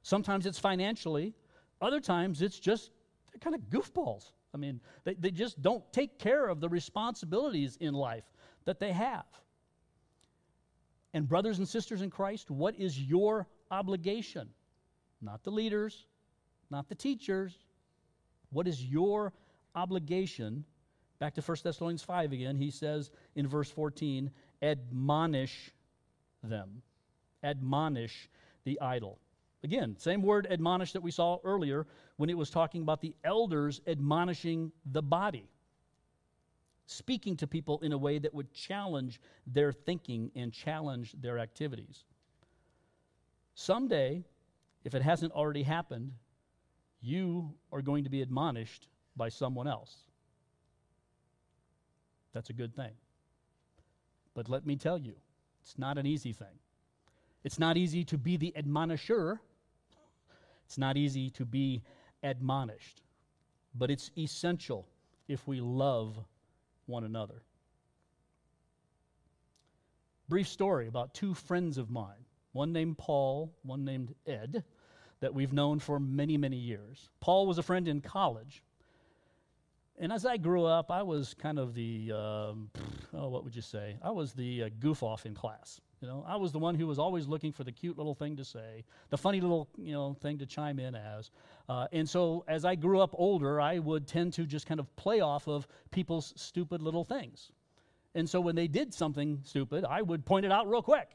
[0.02, 1.34] Sometimes it's financially,
[1.82, 2.92] other times it's just
[3.39, 4.32] kind of goofballs.
[4.54, 8.25] I mean, they, they just don't take care of the responsibilities in life
[8.65, 9.25] that they have.
[11.13, 14.49] And, brothers and sisters in Christ, what is your obligation?
[15.21, 16.06] Not the leaders,
[16.69, 17.58] not the teachers.
[18.52, 19.34] What is your
[19.75, 20.65] obligation?
[21.19, 25.71] Back to 1 Thessalonians 5 again, he says in verse 14, admonish
[26.43, 26.82] them.
[27.43, 28.30] Admonish
[28.63, 29.19] the idle.
[29.63, 31.86] Again, same word admonish that we saw earlier
[32.19, 35.47] when it was talking about the elders admonishing the body,
[36.86, 42.03] speaking to people in a way that would challenge their thinking and challenge their activities.
[43.55, 44.21] Someday,
[44.84, 46.12] if it hasn't already happened,
[46.99, 49.95] you are going to be admonished by someone else.
[52.34, 52.91] That's a good thing.
[54.34, 55.13] But let me tell you,
[55.62, 56.60] it's not an easy thing.
[57.45, 59.39] It's not easy to be the admonisher,
[60.65, 61.82] it's not easy to be
[62.23, 63.01] admonished.
[63.75, 64.88] But it's essential
[65.27, 66.17] if we love
[66.86, 67.43] one another.
[70.27, 74.63] Brief story about two friends of mine, one named Paul, one named Ed
[75.21, 77.10] that we've known for many, many years.
[77.19, 78.63] Paul was a friend in college.
[79.97, 82.69] And as I grew up, I was kind of the, um,
[83.13, 83.97] oh, what would you say?
[84.01, 85.82] I was the uh, goof off in class.
[86.01, 88.38] You know, I was the one who was always looking for the cute little thing
[88.38, 91.32] to say, the funny little, you know, thing to chime in as.
[91.69, 94.93] Uh, and so as I grew up older, I would tend to just kind of
[94.95, 97.51] play off of people's stupid little things.
[98.15, 101.10] And so when they did something stupid, I would point it out real quick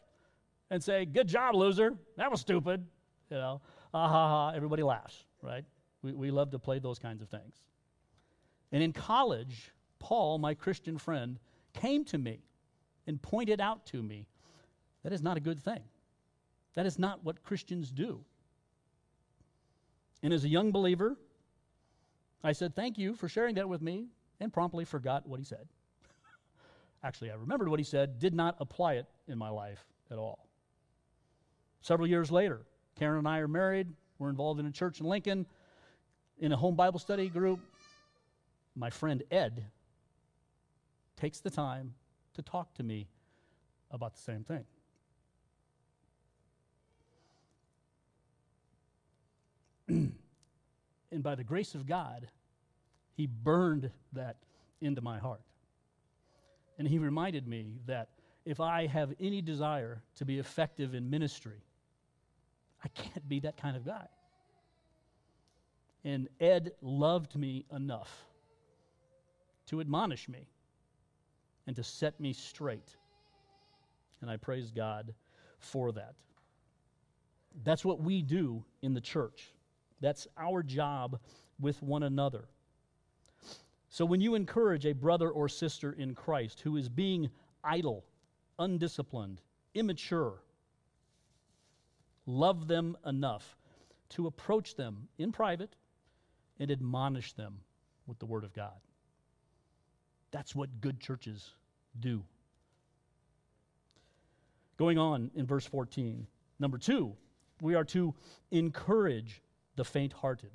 [0.70, 1.98] and say, "Good job, loser.
[2.16, 2.86] That was stupid."
[3.30, 3.60] You know
[3.94, 5.64] ah ha ha, everybody laughs, right?
[6.02, 7.62] We, we love to play those kinds of things.
[8.72, 11.38] And in college, Paul, my Christian friend,
[11.72, 12.40] came to me
[13.06, 14.26] and pointed out to me
[15.04, 15.80] that is not a good thing.
[16.74, 18.24] That is not what Christians do.
[20.24, 21.18] And as a young believer,
[22.42, 24.06] I said, Thank you for sharing that with me,
[24.40, 25.68] and promptly forgot what he said.
[27.04, 30.48] Actually, I remembered what he said, did not apply it in my life at all.
[31.82, 32.62] Several years later,
[32.98, 33.88] Karen and I are married.
[34.18, 35.44] We're involved in a church in Lincoln,
[36.38, 37.60] in a home Bible study group.
[38.74, 39.66] My friend Ed
[41.18, 41.92] takes the time
[42.32, 43.08] to talk to me
[43.90, 44.64] about the same thing.
[51.14, 52.28] And by the grace of God,
[53.14, 54.36] he burned that
[54.80, 55.40] into my heart.
[56.78, 58.08] And he reminded me that
[58.44, 61.62] if I have any desire to be effective in ministry,
[62.84, 64.06] I can't be that kind of guy.
[66.04, 68.12] And Ed loved me enough
[69.68, 70.48] to admonish me
[71.66, 72.96] and to set me straight.
[74.20, 75.14] And I praise God
[75.58, 76.14] for that.
[77.62, 79.53] That's what we do in the church.
[80.00, 81.18] That's our job
[81.60, 82.48] with one another.
[83.88, 87.30] So when you encourage a brother or sister in Christ who is being
[87.62, 88.04] idle,
[88.58, 89.40] undisciplined,
[89.74, 90.42] immature,
[92.26, 93.56] love them enough
[94.10, 95.76] to approach them in private
[96.58, 97.60] and admonish them
[98.06, 98.78] with the Word of God.
[100.30, 101.50] That's what good churches
[102.00, 102.24] do.
[104.76, 106.26] Going on in verse 14,
[106.58, 107.14] number two,
[107.60, 108.14] we are to
[108.50, 109.40] encourage
[109.76, 110.50] the faint hearted.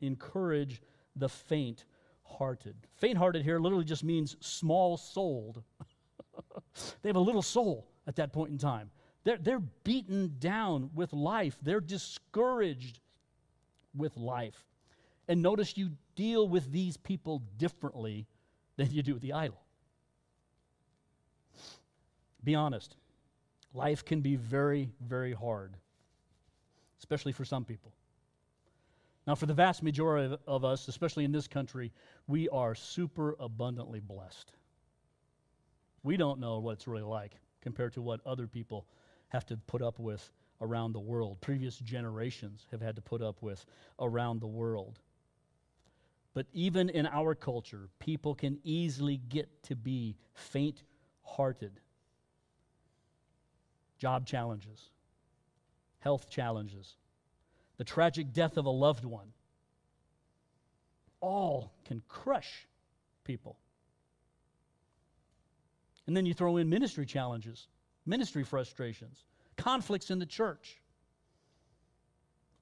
[0.00, 0.82] Encourage
[1.16, 1.84] the faint
[2.22, 2.74] hearted.
[2.96, 5.62] Faint hearted here literally just means small souled.
[7.02, 8.90] they have a little soul at that point in time.
[9.24, 13.00] They're, they're beaten down with life, they're discouraged
[13.94, 14.66] with life.
[15.26, 18.26] And notice you deal with these people differently
[18.76, 19.60] than you do with the idle.
[22.42, 22.96] Be honest.
[23.72, 25.76] Life can be very, very hard,
[26.98, 27.92] especially for some people.
[29.26, 31.92] Now, for the vast majority of us, especially in this country,
[32.26, 34.52] we are super abundantly blessed.
[36.02, 38.86] We don't know what it's really like compared to what other people
[39.28, 43.42] have to put up with around the world, previous generations have had to put up
[43.42, 43.64] with
[43.98, 44.98] around the world.
[46.34, 50.82] But even in our culture, people can easily get to be faint
[51.22, 51.80] hearted.
[53.98, 54.90] Job challenges,
[56.00, 56.96] health challenges,
[57.76, 59.32] the tragic death of a loved one,
[61.20, 62.66] all can crush
[63.24, 63.56] people.
[66.06, 67.68] And then you throw in ministry challenges,
[68.04, 69.24] ministry frustrations,
[69.56, 70.80] conflicts in the church.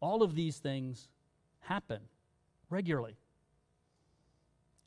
[0.01, 1.09] All of these things
[1.61, 2.01] happen
[2.71, 3.17] regularly.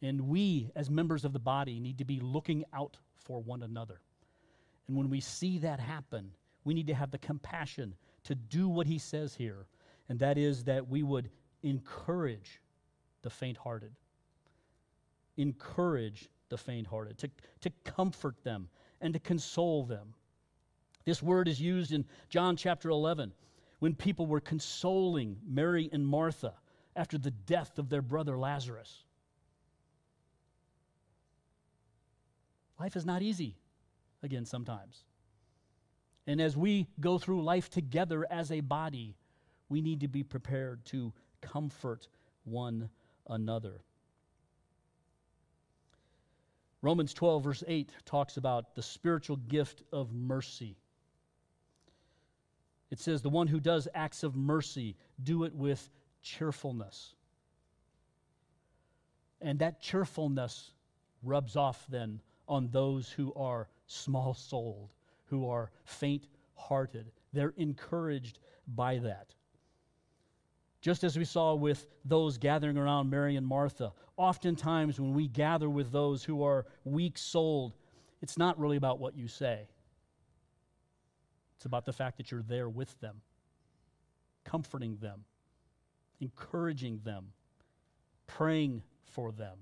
[0.02, 4.00] And we, as members of the body, need to be looking out for one another.
[4.88, 6.32] And when we see that happen,
[6.64, 7.96] we need to have the compassion
[8.26, 9.66] to do what he says here,
[10.10, 11.30] and that is that we would
[11.64, 12.62] encourage
[13.22, 13.92] the faint hearted.
[15.38, 17.30] Encourage the faint hearted, to,
[17.62, 18.70] to comfort them
[19.02, 20.14] and to console them.
[21.06, 23.34] This word is used in John chapter 11
[23.80, 26.54] when people were consoling Mary and Martha
[26.96, 29.04] after the death of their brother Lazarus.
[32.80, 33.58] Life is not easy,
[34.24, 35.04] again, sometimes.
[36.28, 39.16] And as we go through life together as a body,
[39.70, 42.08] we need to be prepared to comfort
[42.44, 42.90] one
[43.28, 43.82] another.
[46.82, 50.78] Romans 12, verse 8, talks about the spiritual gift of mercy.
[52.92, 55.90] It says, The one who does acts of mercy, do it with
[56.22, 57.16] cheerfulness.
[59.42, 60.72] And that cheerfulness
[61.24, 64.94] rubs off then on those who are small souled,
[65.26, 67.12] who are faint hearted.
[67.34, 69.34] They're encouraged by that.
[70.86, 75.68] Just as we saw with those gathering around Mary and Martha, oftentimes when we gather
[75.68, 77.74] with those who are weak souled,
[78.22, 79.68] it's not really about what you say.
[81.56, 83.16] It's about the fact that you're there with them,
[84.44, 85.22] comforting them,
[86.22, 87.30] encouraging them,
[88.28, 89.58] praying for them.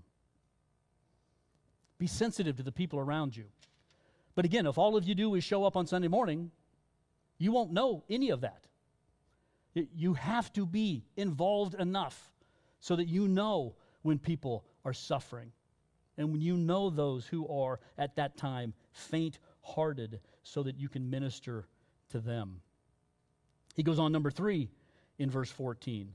[2.00, 3.46] Be sensitive to the people around you.
[4.36, 6.52] But again, if all of you do is show up on Sunday morning,
[7.38, 8.68] you won't know any of that.
[9.74, 12.32] You have to be involved enough
[12.80, 15.52] so that you know when people are suffering
[16.18, 20.90] and when you know those who are at that time faint hearted so that you
[20.90, 21.68] can minister
[22.10, 22.62] to them.
[23.76, 24.70] He goes on, number three,
[25.18, 26.14] in verse 14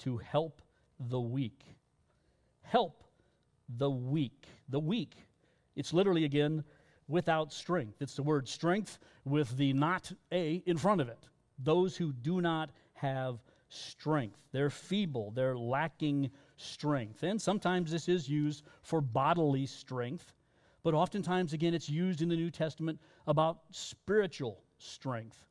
[0.00, 0.62] to help
[0.98, 1.60] the weak.
[2.62, 3.04] Help
[3.68, 4.46] the weak.
[4.68, 5.14] The weak.
[5.76, 6.64] It's literally, again,
[7.06, 8.00] without strength.
[8.00, 11.28] It's the word strength with the not a in front of it.
[11.58, 13.38] Those who do not have
[13.68, 14.38] strength.
[14.52, 17.22] They're feeble, they're lacking strength.
[17.22, 20.32] And sometimes this is used for bodily strength,
[20.82, 25.44] but oftentimes, again, it's used in the New Testament about spiritual strength.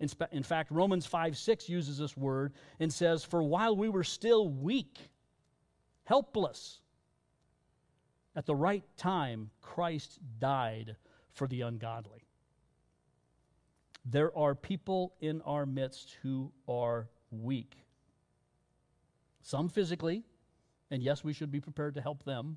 [0.00, 3.88] In, spe- in fact, Romans 5 6 uses this word and says, For while we
[3.88, 4.98] were still weak,
[6.04, 6.80] helpless,
[8.36, 10.96] at the right time, Christ died
[11.32, 12.27] for the ungodly.
[14.10, 17.76] There are people in our midst who are weak.
[19.42, 20.24] Some physically,
[20.90, 22.56] and yes, we should be prepared to help them,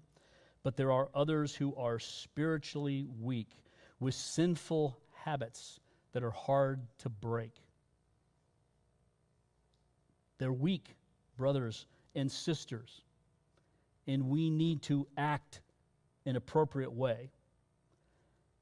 [0.63, 3.49] but there are others who are spiritually weak
[3.99, 5.81] with sinful habits
[6.13, 7.55] that are hard to break.
[10.37, 10.95] They're weak
[11.35, 11.85] brothers
[12.15, 13.01] and sisters,
[14.07, 15.59] and we need to act
[16.25, 17.29] in appropriate way.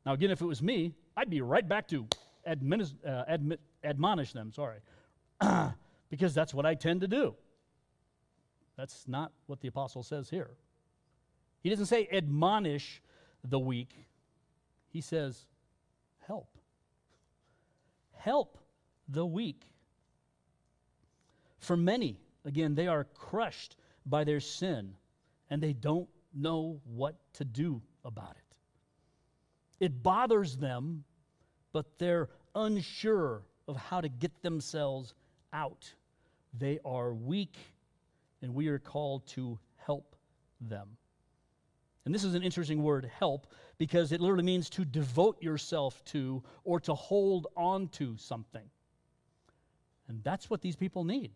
[0.07, 2.07] Now, again, if it was me, I'd be right back to
[2.45, 3.23] admonish, uh,
[3.83, 4.79] admonish them, sorry,
[6.09, 7.35] because that's what I tend to do.
[8.77, 10.51] That's not what the apostle says here.
[11.61, 13.01] He doesn't say admonish
[13.43, 13.93] the weak,
[14.89, 15.45] he says
[16.27, 16.57] help.
[18.13, 18.57] Help
[19.07, 19.63] the weak.
[21.59, 23.75] For many, again, they are crushed
[24.05, 24.93] by their sin
[25.49, 29.85] and they don't know what to do about it.
[29.85, 31.03] It bothers them,
[31.71, 35.13] but they're unsure of how to get themselves
[35.53, 35.93] out.
[36.57, 37.57] They are weak,
[38.41, 40.15] and we are called to help
[40.59, 40.97] them.
[42.05, 46.43] And this is an interesting word, help, because it literally means to devote yourself to
[46.63, 48.67] or to hold on to something.
[50.07, 51.31] And that's what these people need.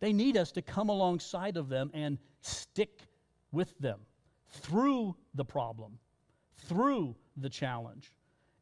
[0.00, 3.02] They need us to come alongside of them and stick
[3.52, 4.00] with them
[4.48, 5.98] through the problem,
[6.66, 8.10] through the challenge,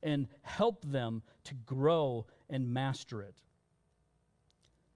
[0.03, 3.35] and help them to grow and master it.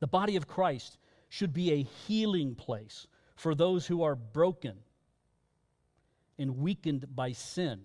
[0.00, 0.98] The body of Christ
[1.28, 4.76] should be a healing place for those who are broken
[6.38, 7.80] and weakened by sin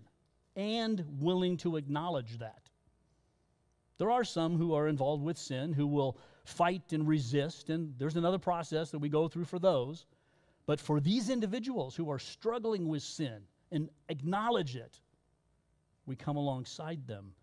[0.55, 2.70] and willing to acknowledge that.
[3.97, 8.15] There are some who are involved with sin who will fight and resist, and there's
[8.15, 10.05] another process that we go through for those.
[10.65, 13.41] But for these individuals who are struggling with sin
[13.72, 14.99] and acknowledge it,
[16.08, 17.34] we come alongside them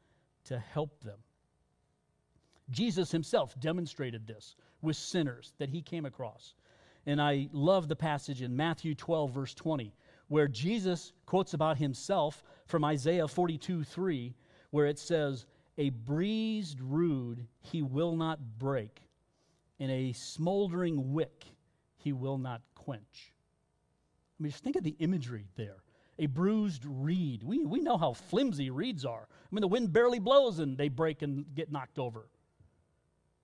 [0.44, 1.18] to help them.
[2.70, 6.54] Jesus himself demonstrated this with sinners that he came across.
[7.06, 9.94] And I love the passage in Matthew 12, verse 20,
[10.28, 14.34] where Jesus quotes about himself from Isaiah 42, 3,
[14.70, 15.44] where it says,
[15.76, 19.02] A breezed rood he will not break,
[19.78, 21.44] and a smoldering wick
[21.98, 23.32] he will not quench.
[24.40, 25.83] I mean, just think of the imagery there
[26.18, 27.42] a bruised reed.
[27.42, 29.26] We, we know how flimsy reeds are.
[29.30, 32.28] I mean, the wind barely blows and they break and get knocked over.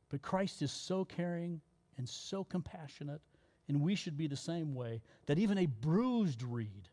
[0.09, 1.61] But Christ is so caring
[1.99, 3.21] and so compassionate,
[3.69, 6.89] and we should be the same way, that even a bruised reed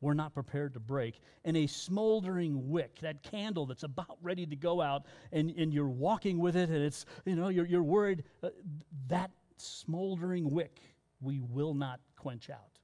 [0.00, 1.20] we're not prepared to break.
[1.44, 5.88] And a smoldering wick, that candle that's about ready to go out, and, and you're
[5.88, 8.50] walking with it, and it's, you know, you're, you're worried, uh,
[9.08, 10.80] that smoldering wick
[11.20, 12.75] we will not quench out.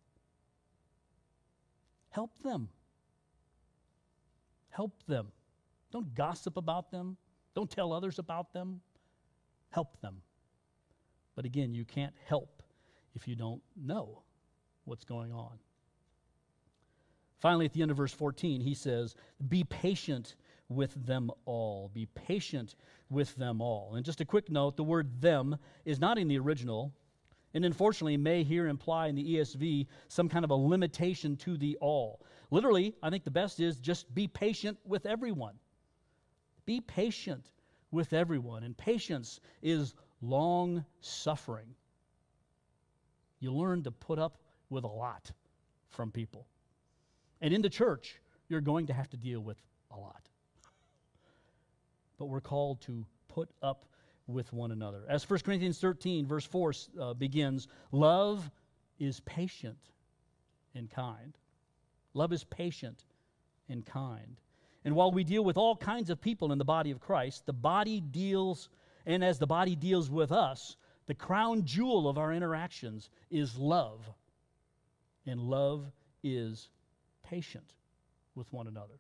[2.13, 2.69] Help them.
[4.69, 5.29] Help them.
[5.91, 7.17] Don't gossip about them.
[7.55, 8.81] Don't tell others about them.
[9.71, 10.23] Help them.
[11.35, 12.63] But again, you can't help
[13.15, 14.23] if you don't know
[14.85, 15.59] what's going on.
[17.41, 19.15] Finally, at the end of verse 14, he says,
[19.49, 20.37] Be patient
[20.69, 21.91] with them all.
[21.93, 22.77] Be patient
[23.11, 23.95] with them all.
[23.95, 26.95] And just a quick note the word them is not in the original,
[27.55, 31.77] and unfortunately may here imply in the ESV some kind of a limitation to the
[31.81, 32.21] all.
[32.51, 35.55] Literally, I think the best is just be patient with everyone.
[36.67, 37.51] Be patient
[37.91, 38.63] with everyone.
[38.63, 41.75] And patience is long suffering.
[43.41, 44.39] You learn to put up
[44.71, 45.31] with a lot
[45.89, 46.47] from people.
[47.41, 49.59] And in the church, you're going to have to deal with
[49.91, 50.23] a lot.
[52.19, 53.85] But we're called to put up
[54.33, 55.03] with one another.
[55.09, 58.51] As 1 Corinthians 13, verse 4 uh, begins, love
[58.99, 59.79] is patient
[60.75, 61.37] and kind.
[62.15, 63.05] Love is patient
[63.69, 64.37] and kind.
[64.85, 67.53] And while we deal with all kinds of people in the body of Christ, the
[67.53, 68.69] body deals,
[69.07, 70.77] and as the body deals with us,
[71.07, 74.09] the crown jewel of our interactions is love.
[75.27, 75.91] And love
[76.23, 76.69] is
[77.23, 77.75] patient
[78.35, 78.99] with one another.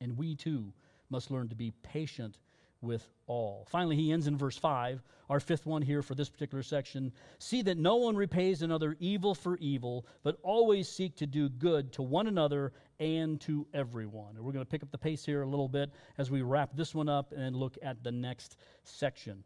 [0.00, 0.72] And we too
[1.10, 2.38] must learn to be patient
[2.80, 3.66] with all.
[3.68, 7.12] Finally, he ends in verse 5, our fifth one here for this particular section.
[7.38, 11.92] See that no one repays another evil for evil, but always seek to do good
[11.94, 14.36] to one another and to everyone.
[14.36, 16.70] And we're going to pick up the pace here a little bit as we wrap
[16.74, 19.42] this one up and look at the next section.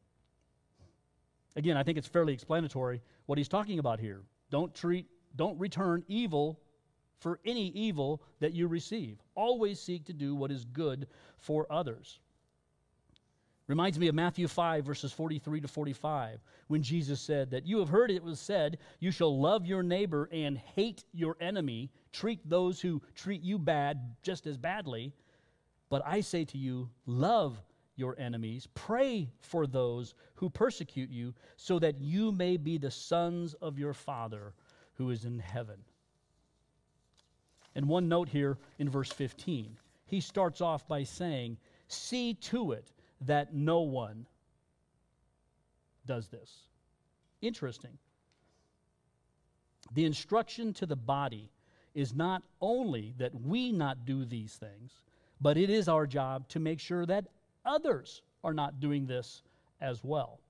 [1.57, 4.23] Again, I think it's fairly explanatory what he's talking about here.
[4.51, 5.07] Don't treat,
[5.37, 6.61] don't return evil
[7.19, 9.19] for any evil that you receive.
[9.35, 11.07] Always seek to do what is good
[11.39, 12.21] for others.
[13.73, 17.89] Reminds me of Matthew 5, verses 43 to 45, when Jesus said that you have
[17.89, 22.83] heard it was said, You shall love your neighbor and hate your enemy, treat those
[22.83, 25.15] who treat you bad just as badly.
[25.89, 27.63] But I say to you, love
[27.97, 33.55] your enemies, pray for those who persecute you, so that you may be the sons
[33.55, 34.53] of your Father
[34.97, 35.79] who is in heaven.
[37.75, 39.79] And one note here in verse 15.
[40.05, 41.57] He starts off by saying,
[41.89, 42.93] See to it
[43.27, 44.27] that no one
[46.07, 46.51] does this.
[47.41, 47.99] Interesting.
[49.95, 51.51] The instruction to the body
[51.95, 55.03] is not only that we not do these things,
[55.41, 57.27] but it is our job to make sure that
[57.65, 59.43] others are not doing this
[59.81, 60.41] as well.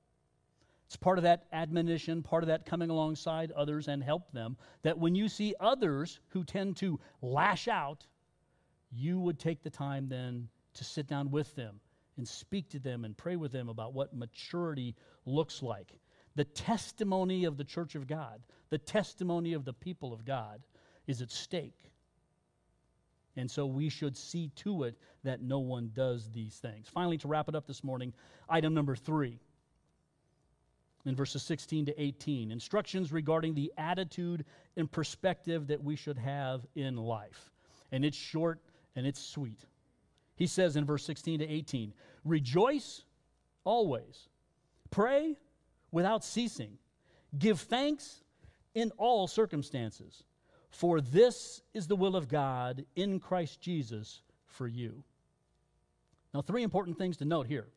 [0.87, 4.99] It's part of that admonition, part of that coming alongside others and help them, that
[4.99, 8.07] when you see others who tend to lash out,
[8.95, 11.81] you would take the time then to sit down with them
[12.17, 14.95] and speak to them and pray with them about what maturity
[15.25, 15.93] looks like.
[16.35, 20.63] The testimony of the church of God, the testimony of the people of God
[21.07, 21.79] is at stake.
[23.37, 26.89] And so we should see to it that no one does these things.
[26.89, 28.13] Finally, to wrap it up this morning,
[28.49, 29.41] item number three
[31.05, 34.45] in verses 16 to 18 instructions regarding the attitude
[34.77, 37.51] and perspective that we should have in life.
[37.91, 38.61] And it's short
[38.95, 39.61] and it's sweet.
[40.43, 43.05] He says in verse 16 to 18 Rejoice
[43.63, 44.29] always,
[44.91, 45.37] pray
[45.93, 46.79] without ceasing,
[47.39, 48.25] give thanks
[48.75, 50.25] in all circumstances,
[50.69, 55.05] for this is the will of God in Christ Jesus for you.
[56.35, 57.69] Now, three important things to note here.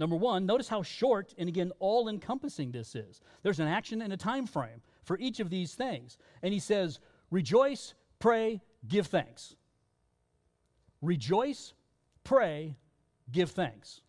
[0.00, 3.20] Number one, notice how short and again all encompassing this is.
[3.44, 6.18] There's an action and a time frame for each of these things.
[6.42, 6.98] And he says,
[7.30, 9.54] rejoice, pray, give thanks.
[11.00, 11.74] Rejoice,
[12.28, 12.76] pray,
[13.32, 14.02] give thanks.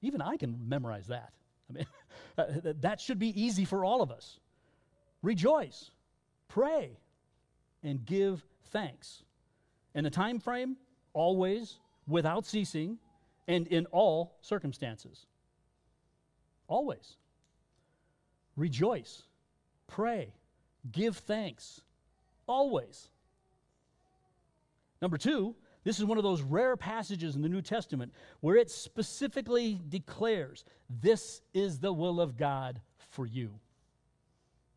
[0.00, 1.32] Even I can memorize that.
[1.70, 1.86] I mean,
[2.80, 4.40] that should be easy for all of us.
[5.22, 5.92] Rejoice,
[6.48, 6.98] pray,
[7.84, 9.22] and give thanks.
[9.94, 10.76] And the time frame,
[11.12, 11.78] always,
[12.08, 12.98] without ceasing,
[13.46, 15.26] and in all circumstances.
[16.66, 17.16] Always.
[18.56, 19.22] Rejoice,
[19.86, 20.34] pray,
[20.90, 21.82] give thanks.
[22.48, 23.08] Always.
[25.00, 25.54] Number two,
[25.84, 30.64] this is one of those rare passages in the New Testament where it specifically declares
[30.88, 32.80] this is the will of God
[33.10, 33.50] for you.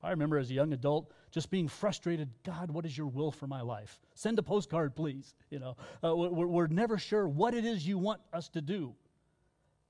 [0.02, 3.48] I remember as a young adult just being frustrated God, what is your will for
[3.48, 4.00] my life?
[4.14, 5.34] Send a postcard, please.
[5.50, 8.94] You know, uh, we're, we're never sure what it is you want us to do.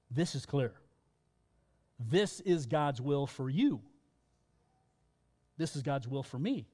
[0.09, 0.73] This is clear.
[1.99, 3.81] This is God's will for you.
[5.57, 6.67] This is God's will for me.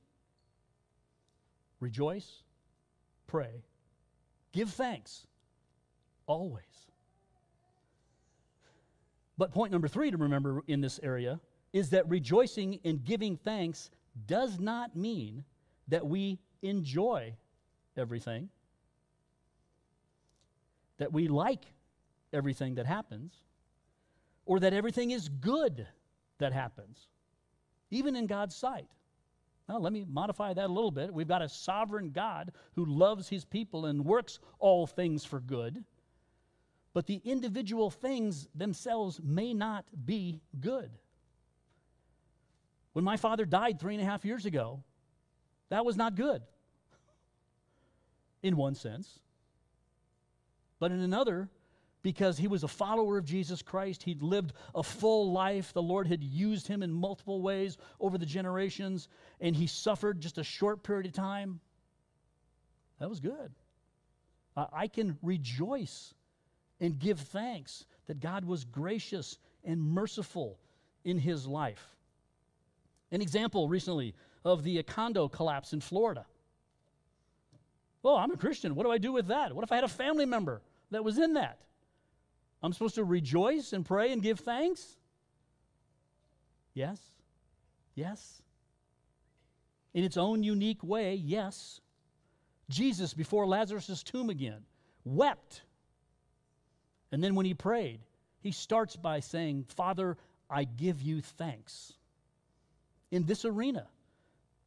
[1.80, 2.44] Rejoice,
[3.28, 3.64] pray,
[4.52, 5.26] give thanks,
[6.28, 6.64] always.
[9.38, 11.40] But point number three to remember in this area
[11.74, 13.90] is that rejoicing and giving thanks
[14.28, 15.44] does not mean
[15.88, 17.34] that we enjoy
[17.98, 18.50] everything,
[20.98, 21.66] that we like
[22.34, 23.34] everything that happens,
[24.46, 25.88] or that everything is good
[26.38, 27.08] that happens,
[27.90, 28.88] even in God's sight.
[29.72, 31.14] Now, let me modify that a little bit.
[31.14, 35.86] We've got a sovereign God who loves his people and works all things for good.
[36.94, 40.92] But the individual things themselves may not be good.
[42.92, 44.84] When my father died three and a half years ago,
[45.70, 46.42] that was not good,
[48.44, 49.20] in one sense.
[50.80, 51.48] But in another,
[52.04, 55.72] because he was a follower of Jesus Christ, he'd lived a full life.
[55.74, 59.08] The Lord had used him in multiple ways over the generations,
[59.40, 61.60] and he suffered just a short period of time.
[63.00, 63.52] That was good.
[64.56, 66.14] I can rejoice
[66.80, 70.58] and give thanks that God was gracious and merciful
[71.04, 71.96] in his life.
[73.12, 76.26] An example recently of the condo collapse in Florida.
[78.04, 78.74] Oh, I'm a Christian.
[78.74, 79.54] What do I do with that?
[79.54, 81.60] What if I had a family member that was in that?
[82.64, 84.98] I'm supposed to rejoice and pray and give thanks?
[86.74, 87.00] Yes.
[87.96, 88.42] Yes.
[89.94, 91.82] In its own unique way, yes.
[92.70, 94.64] Jesus, before Lazarus' tomb again,
[95.04, 95.64] wept.
[97.12, 98.00] And then when he prayed,
[98.40, 100.18] he starts by saying, Father,
[100.50, 101.94] I give you thanks
[103.12, 103.88] in this arena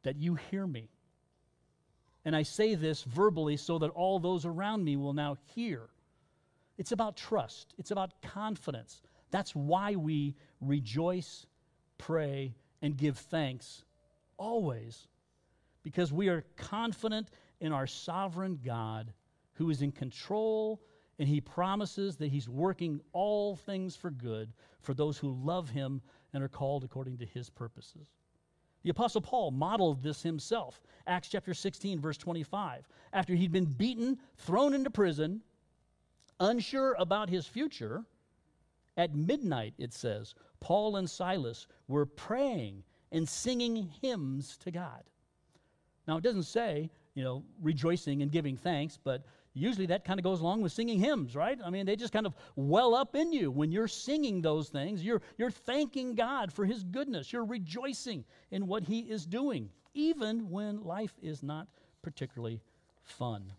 [0.03, 0.89] that you hear me.
[2.23, 5.89] And I say this verbally so that all those around me will now hear.
[6.77, 9.01] It's about trust, it's about confidence.
[9.31, 11.45] That's why we rejoice,
[11.97, 13.83] pray, and give thanks
[14.37, 15.07] always,
[15.83, 17.29] because we are confident
[17.61, 19.13] in our sovereign God
[19.53, 20.81] who is in control
[21.17, 24.51] and he promises that he's working all things for good
[24.81, 26.01] for those who love him
[26.33, 28.09] and are called according to his purposes.
[28.83, 30.81] The Apostle Paul modeled this himself.
[31.07, 32.87] Acts chapter 16, verse 25.
[33.13, 35.41] After he'd been beaten, thrown into prison,
[36.39, 38.03] unsure about his future,
[38.97, 45.03] at midnight, it says, Paul and Silas were praying and singing hymns to God.
[46.07, 50.23] Now, it doesn't say, you know, rejoicing and giving thanks, but usually that kind of
[50.23, 51.57] goes along with singing hymns, right?
[51.63, 55.03] I mean, they just kind of well up in you when you're singing those things.
[55.03, 57.31] You're, you're thanking God for His goodness.
[57.31, 61.67] You're rejoicing in what He is doing, even when life is not
[62.01, 62.61] particularly
[63.03, 63.51] fun.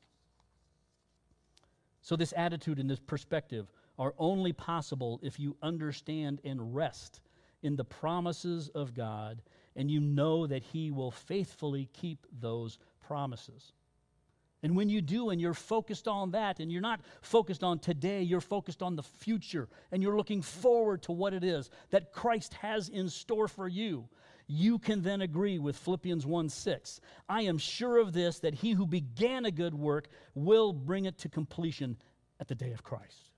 [2.07, 3.67] So, this attitude and this perspective
[3.99, 7.19] are only possible if you understand and rest
[7.65, 9.43] in the promises of God
[9.75, 13.73] and you know that He will faithfully keep those promises.
[14.63, 18.23] And when you do, and you're focused on that, and you're not focused on today,
[18.23, 22.55] you're focused on the future, and you're looking forward to what it is that Christ
[22.55, 24.09] has in store for you,
[24.47, 27.01] you can then agree with Philippians 1 6.
[27.29, 31.19] I am sure of this, that he who began a good work will bring it
[31.19, 31.97] to completion
[32.41, 33.31] at the day of Christ.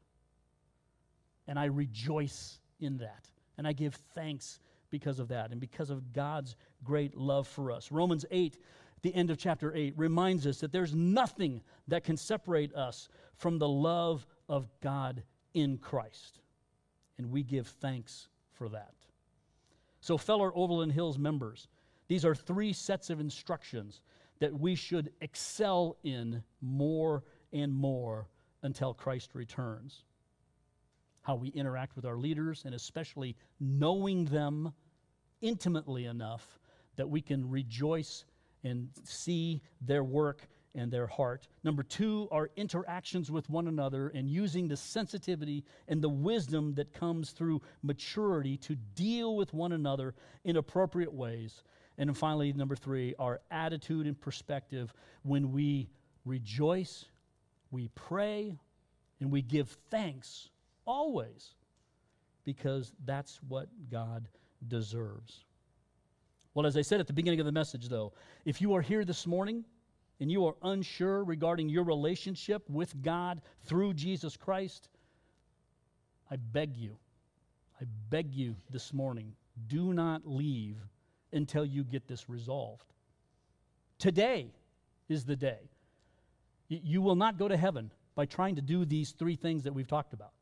[1.46, 6.12] And I rejoice in that, and I give thanks because of that, and because of
[6.12, 7.90] God's great love for us.
[7.90, 8.59] Romans 8
[9.02, 13.59] the end of chapter 8 reminds us that there's nothing that can separate us from
[13.59, 15.22] the love of God
[15.54, 16.40] in Christ.
[17.16, 18.94] And we give thanks for that.
[20.09, 21.68] So, fellow Overland Hills members,
[22.06, 24.00] these are three sets of instructions
[24.38, 28.26] that we should excel in more and more
[28.62, 30.04] until Christ returns.
[31.20, 34.72] How we interact with our leaders, and especially knowing them
[35.42, 36.59] intimately enough
[36.96, 38.24] that we can rejoice
[38.64, 40.48] and see their work
[40.79, 41.49] and their heart.
[41.64, 46.93] Number two, our interactions with one another and using the sensitivity and the wisdom that
[46.93, 50.14] comes through maturity to deal with one another
[50.45, 51.62] in appropriate ways.
[51.99, 55.89] And then finally, number three, our attitude and perspective when we
[56.24, 57.07] rejoice,
[57.70, 58.57] we pray,
[59.20, 60.49] and we give thanks
[60.87, 61.55] always
[62.45, 64.29] because that's what God
[64.68, 65.45] deserves.
[66.55, 68.12] Well, as I said at the beginning of the message, though,
[68.45, 69.64] if you are here this morning
[70.21, 74.89] and you are unsure regarding your relationship with God through Jesus Christ,
[76.31, 76.97] I beg you,
[77.81, 79.33] I beg you this morning,
[79.69, 80.77] do not leave
[81.33, 82.85] until you get this resolved.
[83.99, 84.53] Today
[85.09, 85.71] is the day.
[86.69, 89.89] You will not go to heaven by trying to do these three things that we've
[89.89, 90.33] talked about.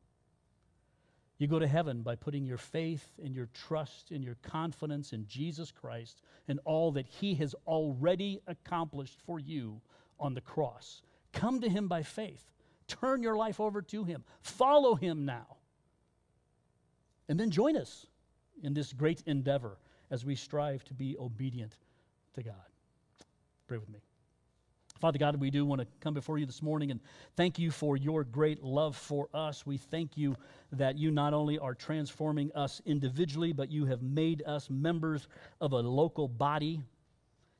[1.37, 5.27] You go to heaven by putting your faith and your trust and your confidence in
[5.27, 9.79] Jesus Christ and all that He has already accomplished for you
[10.19, 11.03] on the cross.
[11.33, 12.43] Come to Him by faith.
[12.87, 14.23] Turn your life over to Him.
[14.41, 15.57] Follow Him now.
[17.29, 18.07] And then join us
[18.63, 19.77] in this great endeavor
[20.09, 21.75] as we strive to be obedient
[22.33, 22.55] to God.
[23.67, 23.99] Pray with me.
[24.99, 26.99] Father God, we do want to come before you this morning and
[27.35, 29.65] thank you for your great love for us.
[29.65, 30.35] We thank you
[30.71, 35.27] that you not only are transforming us individually, but you have made us members
[35.61, 36.81] of a local body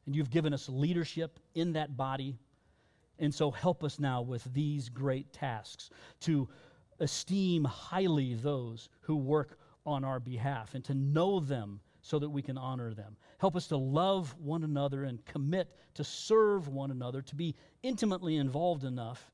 [0.05, 2.35] and you've given us leadership in that body.
[3.19, 6.47] And so help us now with these great tasks to
[6.99, 12.41] esteem highly those who work on our behalf and to know them so that we
[12.41, 13.17] can honor them.
[13.37, 17.53] Help us to love one another and commit to serve one another, to be
[17.83, 19.29] intimately involved enough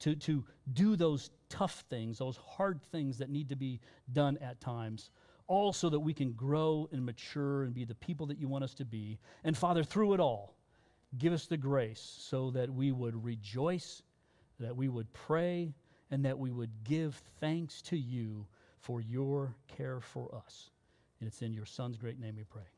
[0.00, 3.78] to, to do those tough things, those hard things that need to be
[4.12, 5.10] done at times,
[5.46, 8.64] all so that we can grow and mature and be the people that you want
[8.64, 9.20] us to be.
[9.44, 10.56] And Father, through it all,
[11.18, 14.02] give us the grace so that we would rejoice,
[14.58, 15.72] that we would pray,
[16.10, 18.46] and that we would give thanks to you
[18.80, 20.70] for your care for us.
[21.26, 22.75] And it's in your Son's great name we pray.